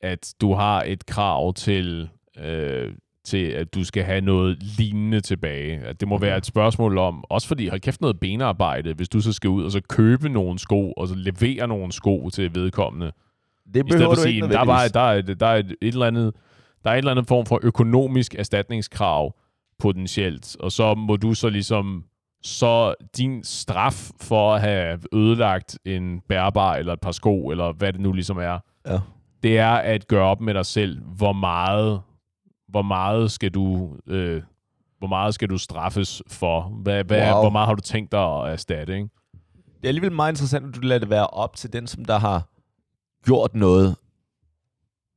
[0.00, 2.08] at du har et krav til,
[2.38, 2.92] øh,
[3.24, 5.78] til, at du skal have noget lignende tilbage.
[5.78, 9.20] At det må være et spørgsmål om, også fordi, hold kæft noget benarbejde, hvis du
[9.20, 13.06] så skal ud og så købe nogle sko, og så levere nogle sko til vedkommende.
[13.06, 13.12] det
[13.66, 14.92] I stedet behøver for du sige, ikke "Jamen, der er, nødvendigvis.
[14.92, 16.34] der, er, der, er et, et eller andet,
[16.84, 19.34] der er et eller andet form for økonomisk erstatningskrav
[19.78, 22.04] potentielt, og så må du så ligesom,
[22.42, 27.92] så din straf for at have ødelagt en bærbar eller et par sko, eller hvad
[27.92, 28.98] det nu ligesom er, Ja.
[29.42, 32.00] det er at gøre op med dig selv, hvor meget,
[32.74, 34.42] hvor meget skal du, øh,
[34.98, 36.62] hvor meget skal du straffes for?
[36.62, 37.40] Hvad, hvad, Wow.
[37.40, 39.08] Hvor meget har du tænkt dig at erstatte, ikke?
[39.64, 42.18] Det er alligevel meget interessant, at du lader det være op til den, som der
[42.18, 42.48] har
[43.24, 43.96] gjort noget,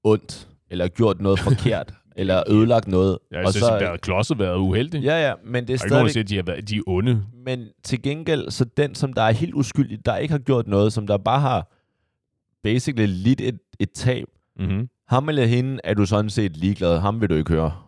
[0.03, 3.19] ondt, eller gjort noget forkert, eller ødelagt noget.
[3.31, 5.03] Jeg og synes, at klodset været uheldig.
[5.03, 5.85] Ja, ja, men det er Der stadig...
[5.85, 7.23] ikke nogen, der at de, har været, de er onde.
[7.45, 10.93] Men til gengæld, så den, som der er helt uskyldig, der ikke har gjort noget,
[10.93, 11.71] som der bare har
[12.63, 14.27] basically lidt et, et tab,
[14.59, 14.89] Mm-hmm.
[15.07, 16.99] Ham eller hende er du sådan set ligeglad.
[16.99, 17.81] Ham vil du ikke høre.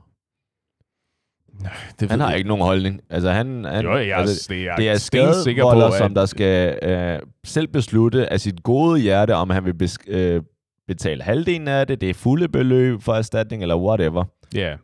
[2.00, 3.02] Det Han har ikke nogen holdning.
[3.10, 7.20] Altså, han, han, Jo, jeg, altså, det er, det er skadevolder, som der skal øh,
[7.44, 10.44] selv beslutte af sit gode hjerte, om han vil besk- øh,
[10.88, 14.26] betale halvdelen af det, det er fulde beløb for erstatning, eller whatever.
[14.54, 14.76] Ja,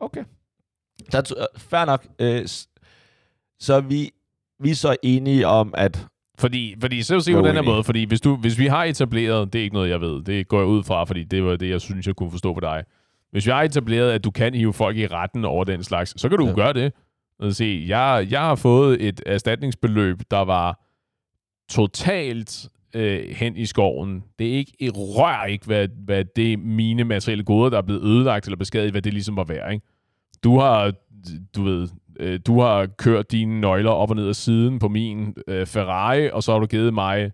[0.00, 0.24] Okay.
[1.10, 2.06] Så, uh, fair nok.
[2.18, 2.46] Øh,
[3.60, 4.10] så vi,
[4.60, 6.06] vi er så enige om, at...
[6.38, 9.52] Fordi, fordi så se på den her måde, fordi hvis, du, hvis vi har etableret,
[9.52, 11.68] det er ikke noget, jeg ved, det går jeg ud fra, fordi det var det,
[11.70, 12.84] jeg synes, jeg kunne forstå på dig.
[13.30, 16.28] Hvis vi har etableret, at du kan hive folk i retten over den slags, så
[16.28, 16.52] kan du Ja.
[16.52, 16.92] gøre det.
[17.56, 20.80] Se, jeg, jeg har fået et erstatningsbeløb, der var
[21.70, 24.24] totalt øh, hen i skoven.
[24.38, 28.02] Det er ikke et rør ikke, hvad, hvad det mine materielle goder, der er blevet
[28.02, 29.72] ødelagt eller beskadiget, hvad det ligesom var værd.
[29.72, 29.86] Ikke?
[30.44, 30.92] Du har,
[31.56, 31.88] du ved,
[32.20, 36.30] øh, du har kørt dine nøgler op og ned ad siden på min øh, Ferrari,
[36.30, 37.32] og så har du givet mig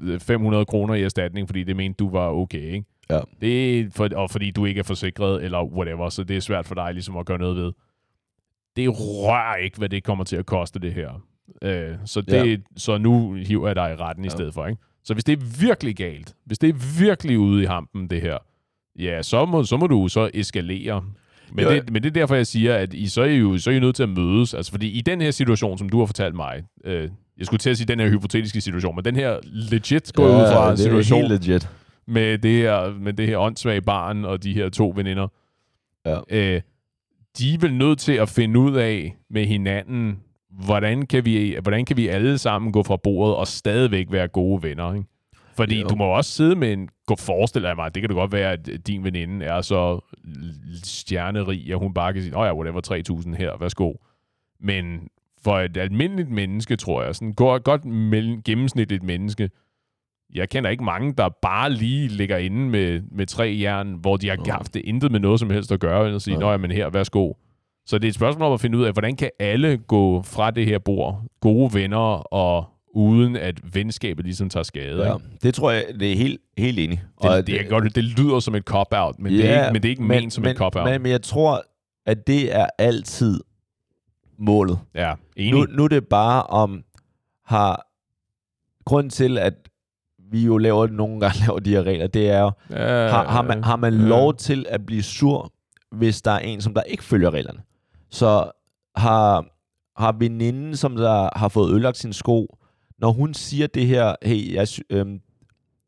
[0.00, 2.84] øh, 500 kroner i erstatning, fordi det mente, du var okay, ikke?
[3.10, 3.20] Ja.
[3.40, 6.66] Det er for, og fordi du ikke er forsikret, eller whatever, så det er svært
[6.66, 7.72] for dig ligesom at gøre noget ved.
[8.76, 11.22] Det rører ikke, hvad det kommer til at koste, det her.
[11.62, 12.56] Øh, så, det, ja.
[12.76, 14.26] så nu hiver jeg dig i retten ja.
[14.26, 14.82] i stedet for, ikke?
[15.04, 18.38] Så hvis det er virkelig galt, hvis det er virkelig ude i hampen, det her,
[18.98, 21.04] ja, så må, så må du så eskalere.
[21.52, 23.58] Men, Jo, det, men det er derfor, jeg siger, at I så er I jo
[23.58, 24.54] så er I nødt til at mødes.
[24.54, 27.70] Altså, fordi i den her situation, som du har fortalt mig, øh, jeg skulle til
[27.70, 30.72] at sige den her hypotetiske situation, men den her legit går ja, ud fra det
[30.72, 31.68] er situation helt legit.
[32.06, 35.28] med det her, med det her åndssvage barn og de her to veninder.
[36.06, 36.18] Ja.
[36.30, 36.60] Øh,
[37.38, 40.18] de er vel nødt til at finde ud af med hinanden,
[40.64, 44.62] hvordan kan vi, hvordan kan vi alle sammen gå fra bordet og stadigvæk være gode
[44.62, 45.06] venner, ikke?
[45.56, 45.88] Fordi Jo.
[45.88, 46.88] du må også sidde med en...
[47.06, 50.00] Gå forestille dig mig, det kan det godt være, at din veninde er så
[50.84, 53.92] stjernerig, at hun bare kan sige, åh ja, whatever, 3.000 her, værsgo.
[54.60, 55.08] Men
[55.44, 59.50] for et almindeligt menneske, tror jeg, sådan godt, godt mellem, gennemsnitligt menneske,
[60.34, 64.28] jeg kender ikke mange, der bare lige ligger inde med, med tre jern, hvor de
[64.28, 64.44] har Nå.
[64.52, 66.40] haft det intet med noget som helst at gøre, eller sige, Nej.
[66.40, 67.32] nå ja, men her, værsgo.
[67.86, 70.50] Så det er et spørgsmål om at finde ud af, hvordan kan alle gå fra
[70.50, 72.64] det her bord, gode venner, og
[72.96, 75.06] uden at venskabet ligesom tager skade.
[75.06, 75.26] Ja, ikke?
[75.42, 77.02] det tror jeg, det er helt, helt enig.
[77.22, 79.82] Det, det, det, er godt, det lyder som et cop-out, men, det er ikke, men
[79.82, 80.84] det er ikke men, ment som men, et cop-out.
[80.90, 81.62] Men, men jeg tror,
[82.06, 83.40] at det er altid
[84.38, 84.78] målet.
[84.94, 85.52] ja, enig.
[85.52, 86.84] Nu, nu er det bare om,
[87.44, 87.86] har
[88.84, 89.54] grund til, at
[90.30, 93.42] vi jo laver nogle gange laver de her regler, det er jo, ja, har, har,
[93.42, 94.00] man, har man ja.
[94.00, 95.52] lov til at blive sur,
[95.92, 97.60] hvis der er en, som der ikke følger reglerne?
[98.10, 98.50] Så
[98.96, 99.46] har,
[100.02, 102.56] har veninden, som der har fået ødelagt sin sko,
[102.98, 105.06] når hun siger det her, hey, jeg, øh,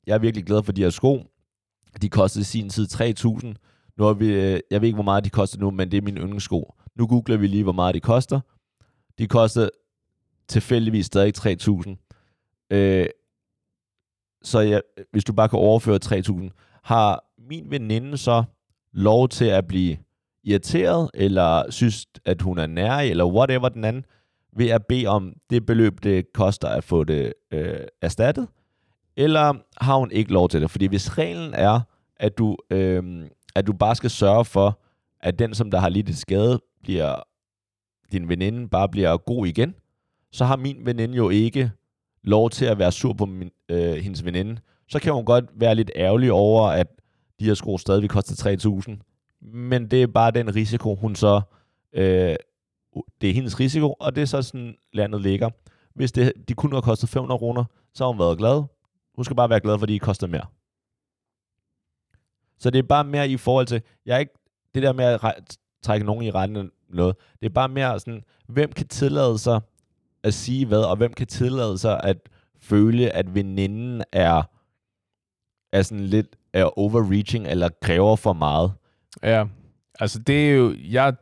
[0.07, 1.25] jeg er virkelig glad for de her sko,
[2.03, 3.55] de kostede i sin tid 3.000,
[3.99, 6.03] nu har vi, øh, jeg ved ikke, hvor meget de koster nu, men det er
[6.03, 6.75] mine yndlingssko.
[6.97, 8.41] Nu googler vi lige, hvor meget de koster.
[9.19, 9.69] De koster
[10.49, 11.97] tilfældigvis stadig 3.000.
[12.71, 13.07] Øh,
[14.43, 14.83] så jeg,
[15.13, 16.51] hvis du bare kan overføre 3.000,
[16.85, 18.45] har min veninde så
[18.93, 19.97] lov til at blive
[20.45, 24.05] irriteret, eller synes, at hun er nær, eller whatever den anden,
[24.57, 28.49] ved at bede om det beløb, det koster at få det øh, erstattet,
[29.17, 30.71] eller har hun ikke lov til det?
[30.71, 31.81] Fordi hvis reglen er,
[32.17, 34.81] at du, øh, at du bare skal sørge for,
[35.21, 37.17] at den, som der har lidt et skade, bliver,
[38.13, 39.75] din veninde bare bliver god igen,
[40.33, 41.71] så har min veninde jo ikke
[42.23, 44.61] lov til at være sur på min, øh, hendes veninde.
[44.89, 46.87] Så kan hun godt være lidt ærgerlig over, at
[47.41, 48.59] de her sko stadig koster
[48.91, 49.49] 3.000.
[49.53, 51.41] Men det er bare den risiko, hun så...
[51.93, 52.37] Øh,
[53.21, 55.51] det er hendes risiko, og det er så sådan, landet ligger.
[55.95, 58.63] Hvis det, de kunne have kostet 500 kroner, så har hun været glad.
[59.15, 60.47] Hun skal bare være glad, fordi de koster mere.
[62.59, 64.35] Så det er bare mere i forhold til, jeg er ikke,
[64.75, 65.45] det der med at re-
[65.83, 69.61] trække nogen i retten eller noget, det er bare mere sådan, hvem kan tillade sig
[70.23, 72.17] at sige hvad, og hvem kan tillade sig at
[72.61, 74.43] føle, at veninden er,
[75.73, 78.73] er sådan lidt er overreaching, eller kræver for meget.
[79.23, 79.45] Ja,
[80.01, 81.17] altså det er jo, jeg,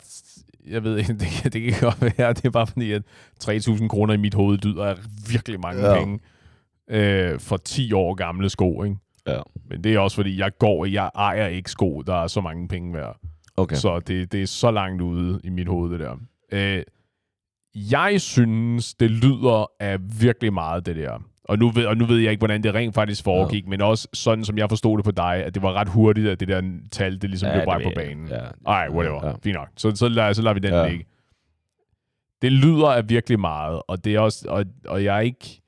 [0.66, 3.02] jeg ved ikke, det, kan- det kan godt være, det er bare fordi, at
[3.44, 4.94] 3.000 kroner i mit hoved lyder af
[5.30, 5.98] virkelig mange ja.
[5.98, 6.18] penge
[6.90, 8.96] øh, for 10 år gamle sko, ikke?
[9.26, 9.40] Ja.
[9.68, 12.68] Men det er også fordi, jeg går, jeg ejer ikke sko, der er så mange
[12.68, 13.20] penge værd.
[13.56, 13.76] Okay.
[13.76, 16.16] Så det, det er så langt ude i mit hoved, det der.
[16.52, 16.82] Øh,
[17.74, 21.18] jeg synes, det lyder af virkelig meget, det der.
[21.49, 23.68] Og nu, ved, og nu ved jeg ikke, hvordan det rent faktisk foregik, ja.
[23.70, 26.40] men også sådan, som jeg forstod det på dig, at det var ret hurtigt, at
[26.40, 28.28] det der tal, det ligesom ja, blev bragt på banen.
[28.28, 28.40] Ja.
[28.66, 29.26] Ej, whatever.
[29.26, 29.32] Ja.
[29.42, 29.68] Fint nok.
[29.76, 30.88] Så, så, lader, så lader vi den Ja.
[30.88, 31.05] ligge.
[32.42, 35.62] Det lyder af virkelig meget, og det er også, og, og jeg er ikke,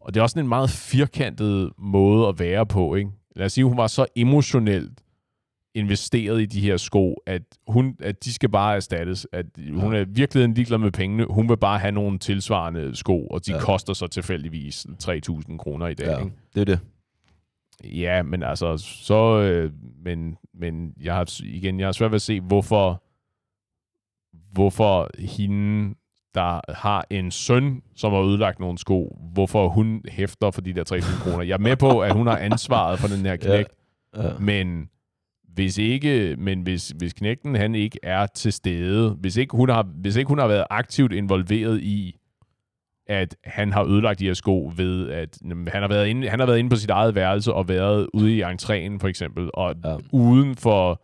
[0.00, 3.10] og det er også en meget firkantet måde at være på, ikke?
[3.36, 4.92] lad os sige, hun var så emotionelt
[5.74, 9.26] investeret i de her sko, at, hun, at de skal bare erstattes.
[9.32, 11.26] At hun er virkelig ligeglad med pengene.
[11.30, 13.56] Hun vil bare have nogle tilsvarende sko, og de Ja.
[13.58, 13.62] ja.
[13.64, 16.06] koster så tilfældigvis 3.000 kroner i dag.
[16.06, 16.32] Ja, Ikke?
[16.54, 16.80] det er det.
[17.84, 19.40] Ja, men altså, så...
[19.40, 19.72] Øh,
[20.04, 23.02] men, men jeg har, igen, jeg har svært ved at se, hvorfor,
[24.52, 25.94] hvorfor hende,
[26.34, 30.84] der har en søn, som har ødelagt nogle sko, hvorfor hun hæfter for de der
[30.94, 31.42] 3.000 kroner.
[31.44, 33.68] Jeg er med på, at hun har ansvaret for den her knægt,
[34.16, 34.38] Ja.
[34.38, 34.88] men
[35.60, 39.82] hvis ikke, men hvis, hvis knægten han ikke er til stede, hvis ikke, hun har,
[40.00, 42.16] hvis ikke hun har været aktivt involveret i,
[43.06, 46.38] at han har ødelagt de her sko ved, at jamen, han har været inde, han
[46.38, 49.74] har været inde på sit eget værelse og været ude i entréen for eksempel, og
[49.84, 49.96] Ja.
[50.12, 51.02] uden for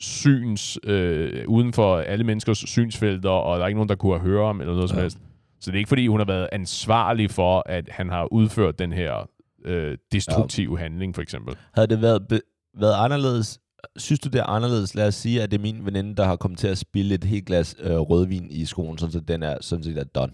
[0.00, 4.46] syns, øh, uden for alle menneskers synsfelter, og der er ikke nogen, der kunne høre
[4.46, 5.02] ham eller noget som Ja.
[5.02, 5.18] helst.
[5.60, 8.92] Så det er ikke, fordi hun har været ansvarlig for, at han har udført den
[8.92, 9.28] her
[9.64, 10.82] øh, destruktive ja.
[10.82, 11.54] handling, for eksempel.
[11.74, 12.40] Havde det været, be-
[12.78, 13.58] været anderledes,
[13.96, 16.36] synes du det er anderledes, lad os sige, at det er min veninde, der har
[16.36, 19.56] kommet til at spille et helt glas øh, rødvin i skoen, sådan så den er
[19.60, 20.32] sådan set er done.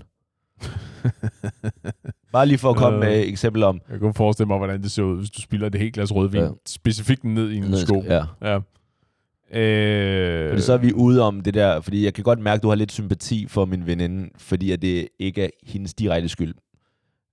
[2.32, 3.05] Bare lige for at komme Øh.
[3.05, 5.66] med et eksempel om, Jeg kan forestille mig, hvordan det ser ud, hvis du spiller
[5.66, 6.49] et helt glas rødvin, Ja.
[6.66, 8.03] specifikt ned i en Ned sko.
[8.03, 8.24] ja.
[8.42, 8.59] ja.
[9.61, 12.62] Øh, Fordi så er vi ude om det der, fordi jeg kan godt mærke, at
[12.62, 16.55] du har lidt sympati for min veninde, fordi at det ikke er hendes direkte skyld.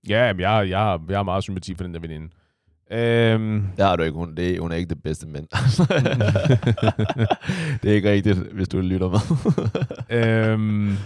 [0.08, 2.28] Ja, jamen, jeg, jeg, jeg har meget sympati for den der veninde.
[2.92, 5.46] Øhm, Det har du ikke, hun, det, hun er ikke det bedste mænd.
[7.82, 9.18] det er ikke rigtigt, hvis du lytter med.
[10.50, 10.96] øhm,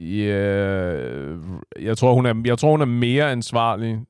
[0.00, 0.36] ja,
[1.80, 4.00] jeg, tror, hun er, jeg tror, hun er mere ansvarlig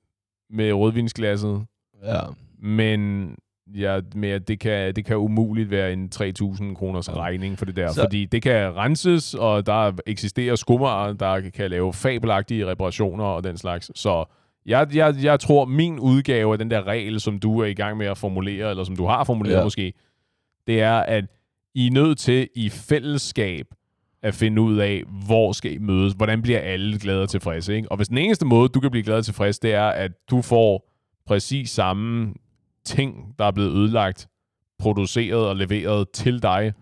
[0.50, 1.66] med rødvinsglasset,
[2.04, 2.20] ja.
[2.58, 3.30] men
[3.74, 7.92] ja, at det, kan, det kan umuligt være en 3.000 kroners regning for det der,
[7.92, 8.00] så.
[8.00, 13.56] fordi det kan renses, og der eksisterer skummer, der kan lave fabelagtige reparationer og den
[13.56, 13.90] slags.
[13.94, 14.24] Så
[14.66, 17.96] jeg, jeg, jeg tror, min udgave af den der regel, som du er i gang
[17.96, 19.64] med at formulere, eller som du har formuleret Ja.
[19.64, 19.92] måske,
[20.66, 21.24] det er, at
[21.74, 23.66] I er nødt til i fællesskab
[24.22, 27.76] at finde ud af, hvor skal I mødes, hvordan bliver alle glade og tilfredse.
[27.76, 27.90] Ikke?
[27.90, 30.42] Og hvis den eneste måde, du kan blive glad og tilfreds, det er, at du
[30.42, 30.90] får
[31.26, 32.34] præcis samme
[32.84, 34.28] ting, der er blevet ødelagt,
[34.78, 36.72] produceret og leveret til dig,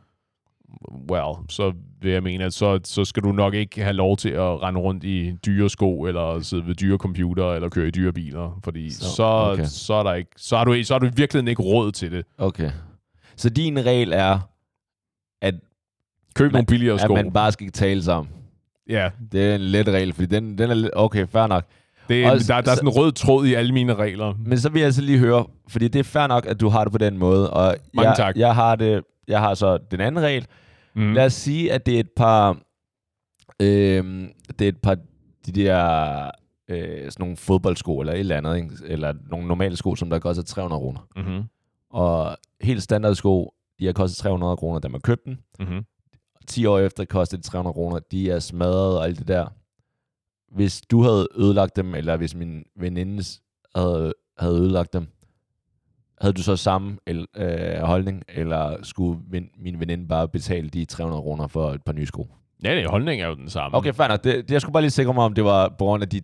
[1.10, 1.72] well, så
[2.02, 4.80] vil jeg mene, at så, så skal du nok ikke have lov til at rende
[4.80, 8.90] rundt i dyre sko, eller sidde ved dyre computer, eller køre i dyre biler, fordi
[8.90, 9.64] Så, så, okay.
[9.66, 12.24] så, er, der ikke, så, har du, så har du virkelig ikke råd til det.
[12.38, 12.70] Okay.
[13.36, 14.38] Så din regel er,
[15.42, 15.54] at,
[16.34, 17.14] Køb Man- nogle billigere at sko.
[17.14, 18.32] man bare skal tale sammen.
[18.88, 20.90] Ja, Det er en let regel, fordi den, den er lidt...
[20.96, 21.64] Okay, fair nok.
[22.08, 24.34] det er, Og der, der er så- sådan en rød tråd i alle mine regler.
[24.38, 26.84] Men så vil jeg altså lige høre, fordi det er fair nok, at du har
[26.84, 27.50] det på den måde.
[27.50, 28.36] Og Mange jeg, tak.
[28.36, 30.46] Jeg har, det, jeg har så den anden regel.
[30.94, 31.12] Mm.
[31.12, 32.58] Lad os sige, at det er et par...
[33.62, 34.96] Øhm, det er et par
[35.46, 36.30] de der
[36.68, 38.70] øh, sådan nogle fodboldsko eller et eller andet, ikke?
[38.84, 41.00] eller nogle normale sko, som der koster 300 kroner.
[41.16, 41.44] Mm-hmm.
[41.90, 45.38] Og helt standard sko, de har kostet 300 kroner, da man købte den.
[45.58, 45.84] Mm-hmm.
[46.46, 47.98] 10 år efter kostede det 300 kroner.
[47.98, 49.46] De er smadret og alt det der.
[50.54, 53.24] Hvis du havde ødelagt dem, eller hvis min veninde
[53.74, 55.06] havde, havde ødelagt dem,
[56.20, 60.84] havde du så samme el, øh, holdning, eller skulle min, min veninde bare betale de
[60.84, 62.28] 300 kroner for et par nye sko?
[62.64, 63.76] Ja, det, holdningen er jo den samme.
[63.78, 64.24] Okay, fair nok.
[64.24, 66.20] Det, det, jeg skulle bare lige sikre mig, om det var på grund af de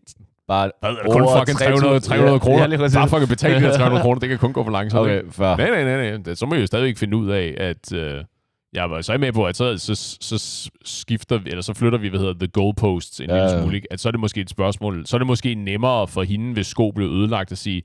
[0.49, 0.70] bare...
[0.80, 2.68] Hvad, er det kun fucking 300, 300 300 Ja, kroner?
[2.93, 2.99] ja.
[2.99, 5.01] Bare fucking betale de her 300 kroner, det kan kun gå for langsomt.
[5.03, 5.57] Okay, fair.
[5.57, 6.16] Nej, nej, nej, nej.
[6.24, 8.24] Det- Så må jeg jo stadigvæk finde ud af, at øh,
[8.72, 11.99] jeg var så jeg med på, at så, så, så skifter vi, eller så flytter
[11.99, 13.76] vi, hvad hedder the goalposts en Ja, lille smule.
[13.76, 13.88] Ikke?
[13.93, 16.66] At så er det måske et spørgsmål, så er det måske nemmere for hende, hvis
[16.66, 17.82] sko blev ødelagt, at sige,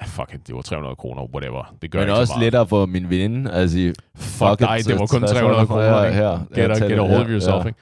[0.00, 1.74] ah, fuck it, det var 300 kroner, whatever.
[1.82, 2.44] Det gør Men ikke også så meget.
[2.46, 5.82] lettere for min veninde at sige, Fuck it, dig, det var kun 60 300 kroner.
[6.02, 6.38] her, her.
[6.54, 7.66] Get, a, get a hold of yourself, ja.
[7.66, 7.78] ikke?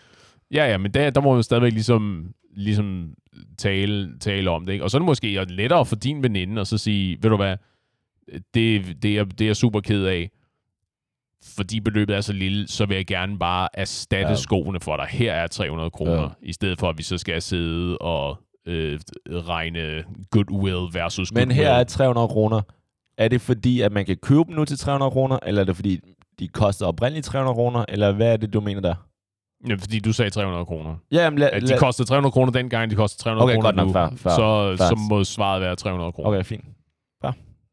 [0.54, 2.24] Ja, ja, men der, der må man stadigvæk ligesom,
[2.56, 3.10] ligesom
[3.58, 4.84] tale, tale om det, ikke?
[4.84, 7.56] Og så er det måske lettere for din veninde at så sige, ved du hvad,
[8.54, 10.30] det, det, er, det er jeg super ked af,
[11.56, 14.34] fordi beløbet er så lille, så vil jeg gerne bare erstatte Ja.
[14.36, 15.06] skoene for dig.
[15.10, 16.28] Her er 300 kroner, ja.
[16.42, 19.00] i stedet for, at vi så skal sidde og øh,
[19.30, 21.56] regne goodwill versus Men goodwill.
[21.66, 22.60] her er 300 kroner.
[23.18, 25.76] Er det fordi, at man kan købe dem nu til 300 kroner, eller er det
[25.76, 26.00] fordi,
[26.38, 28.94] de koster oprindeligt 300 kroner, eller hvad er det, du mener der?
[29.68, 30.96] Ja, fordi du sagde 300 kroner.
[31.12, 33.76] Ja, men lad, At de kostede 300 kroner dengang, de koster 300 Okay, kroner godt
[33.76, 33.92] nok, nu.
[33.92, 34.88] fair, fair, så, fair.
[34.88, 36.30] så må svaret være 300 kroner.
[36.30, 36.64] Okay, fint.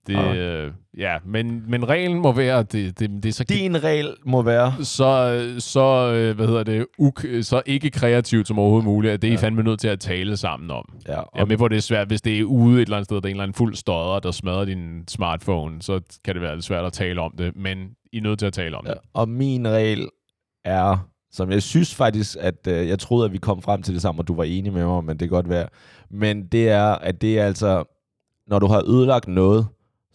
[0.07, 0.37] Det, Alright.
[0.37, 4.15] øh, ja, men, men reglen må være, at det, det, det er så, Din regel
[4.25, 4.73] må være...
[4.85, 9.27] så, så, øh, hvad hedder det, uk, så ikke kreativt som overhovedet muligt, at det
[9.27, 9.41] er I Ja.
[9.41, 10.85] fandme nødt til at tale sammen om.
[11.07, 12.81] Ja, Jeg er og, med på, at det er svært, hvis det er ude et
[12.81, 16.01] eller andet sted, der er en eller anden fuld stodder, der smadrer din smartphone, så
[16.25, 17.77] kan det være lidt svært at tale om det, men
[18.13, 18.99] I er nødt til at tale om ja, det.
[19.13, 20.09] og min regel
[20.65, 24.01] er, som jeg synes faktisk, at øh, jeg troede, at vi kom frem til det
[24.01, 25.67] samme, og du var enig med mig, men det kan godt være.
[26.11, 27.83] Men det er, at det er altså
[28.47, 29.67] når du har ødelagt noget,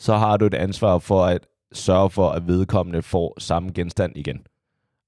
[0.02, 4.46] så har du et ansvar for at sørge for, at vedkommende får samme genstand igen.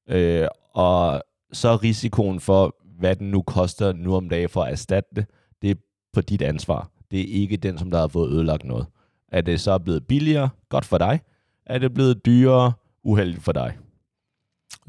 [0.09, 1.23] Øh, og
[1.53, 5.27] så er risikoen for, hvad den nu koster nu om dagen for at erstatte det,
[5.63, 5.75] det er
[6.13, 6.91] på dit ansvar.
[7.11, 8.87] Det er ikke den, som der har fået ødelagt noget.
[9.29, 10.49] Er det så blevet billigere?
[10.69, 11.21] Godt for dig.
[11.67, 12.73] Er det blevet dyrere?
[13.05, 13.77] Uheldigt for dig.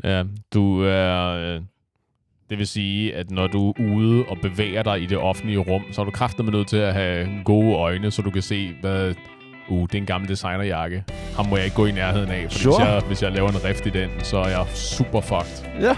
[0.03, 1.21] Ja, du er...
[1.21, 1.61] Øh,
[2.49, 5.83] det vil sige, at når du er ude og bevæger dig i det offentlige rum,
[5.91, 9.13] så er du kraftigt nødt til at have gode øjne, så du kan se, hvad...
[9.69, 11.03] Uh, det er en gammel designerjakke.
[11.35, 12.75] Ham må jeg ikke gå i nærheden af, for Sure.
[12.77, 15.81] hvis, jeg, hvis jeg laver en rift i den, så er jeg super fucked.
[15.81, 15.95] Ja,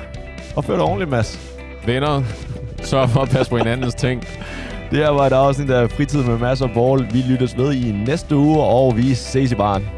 [0.55, 1.39] og før dig ordentligt, Mads.
[1.85, 2.23] Venner,
[2.83, 4.27] sørg for at passe på hinandens ting.
[4.91, 7.07] Det her var et afsnit af Fritid med masser af ball.
[7.13, 9.89] Vi lyttes ved i næste uge, og vi ses i baren.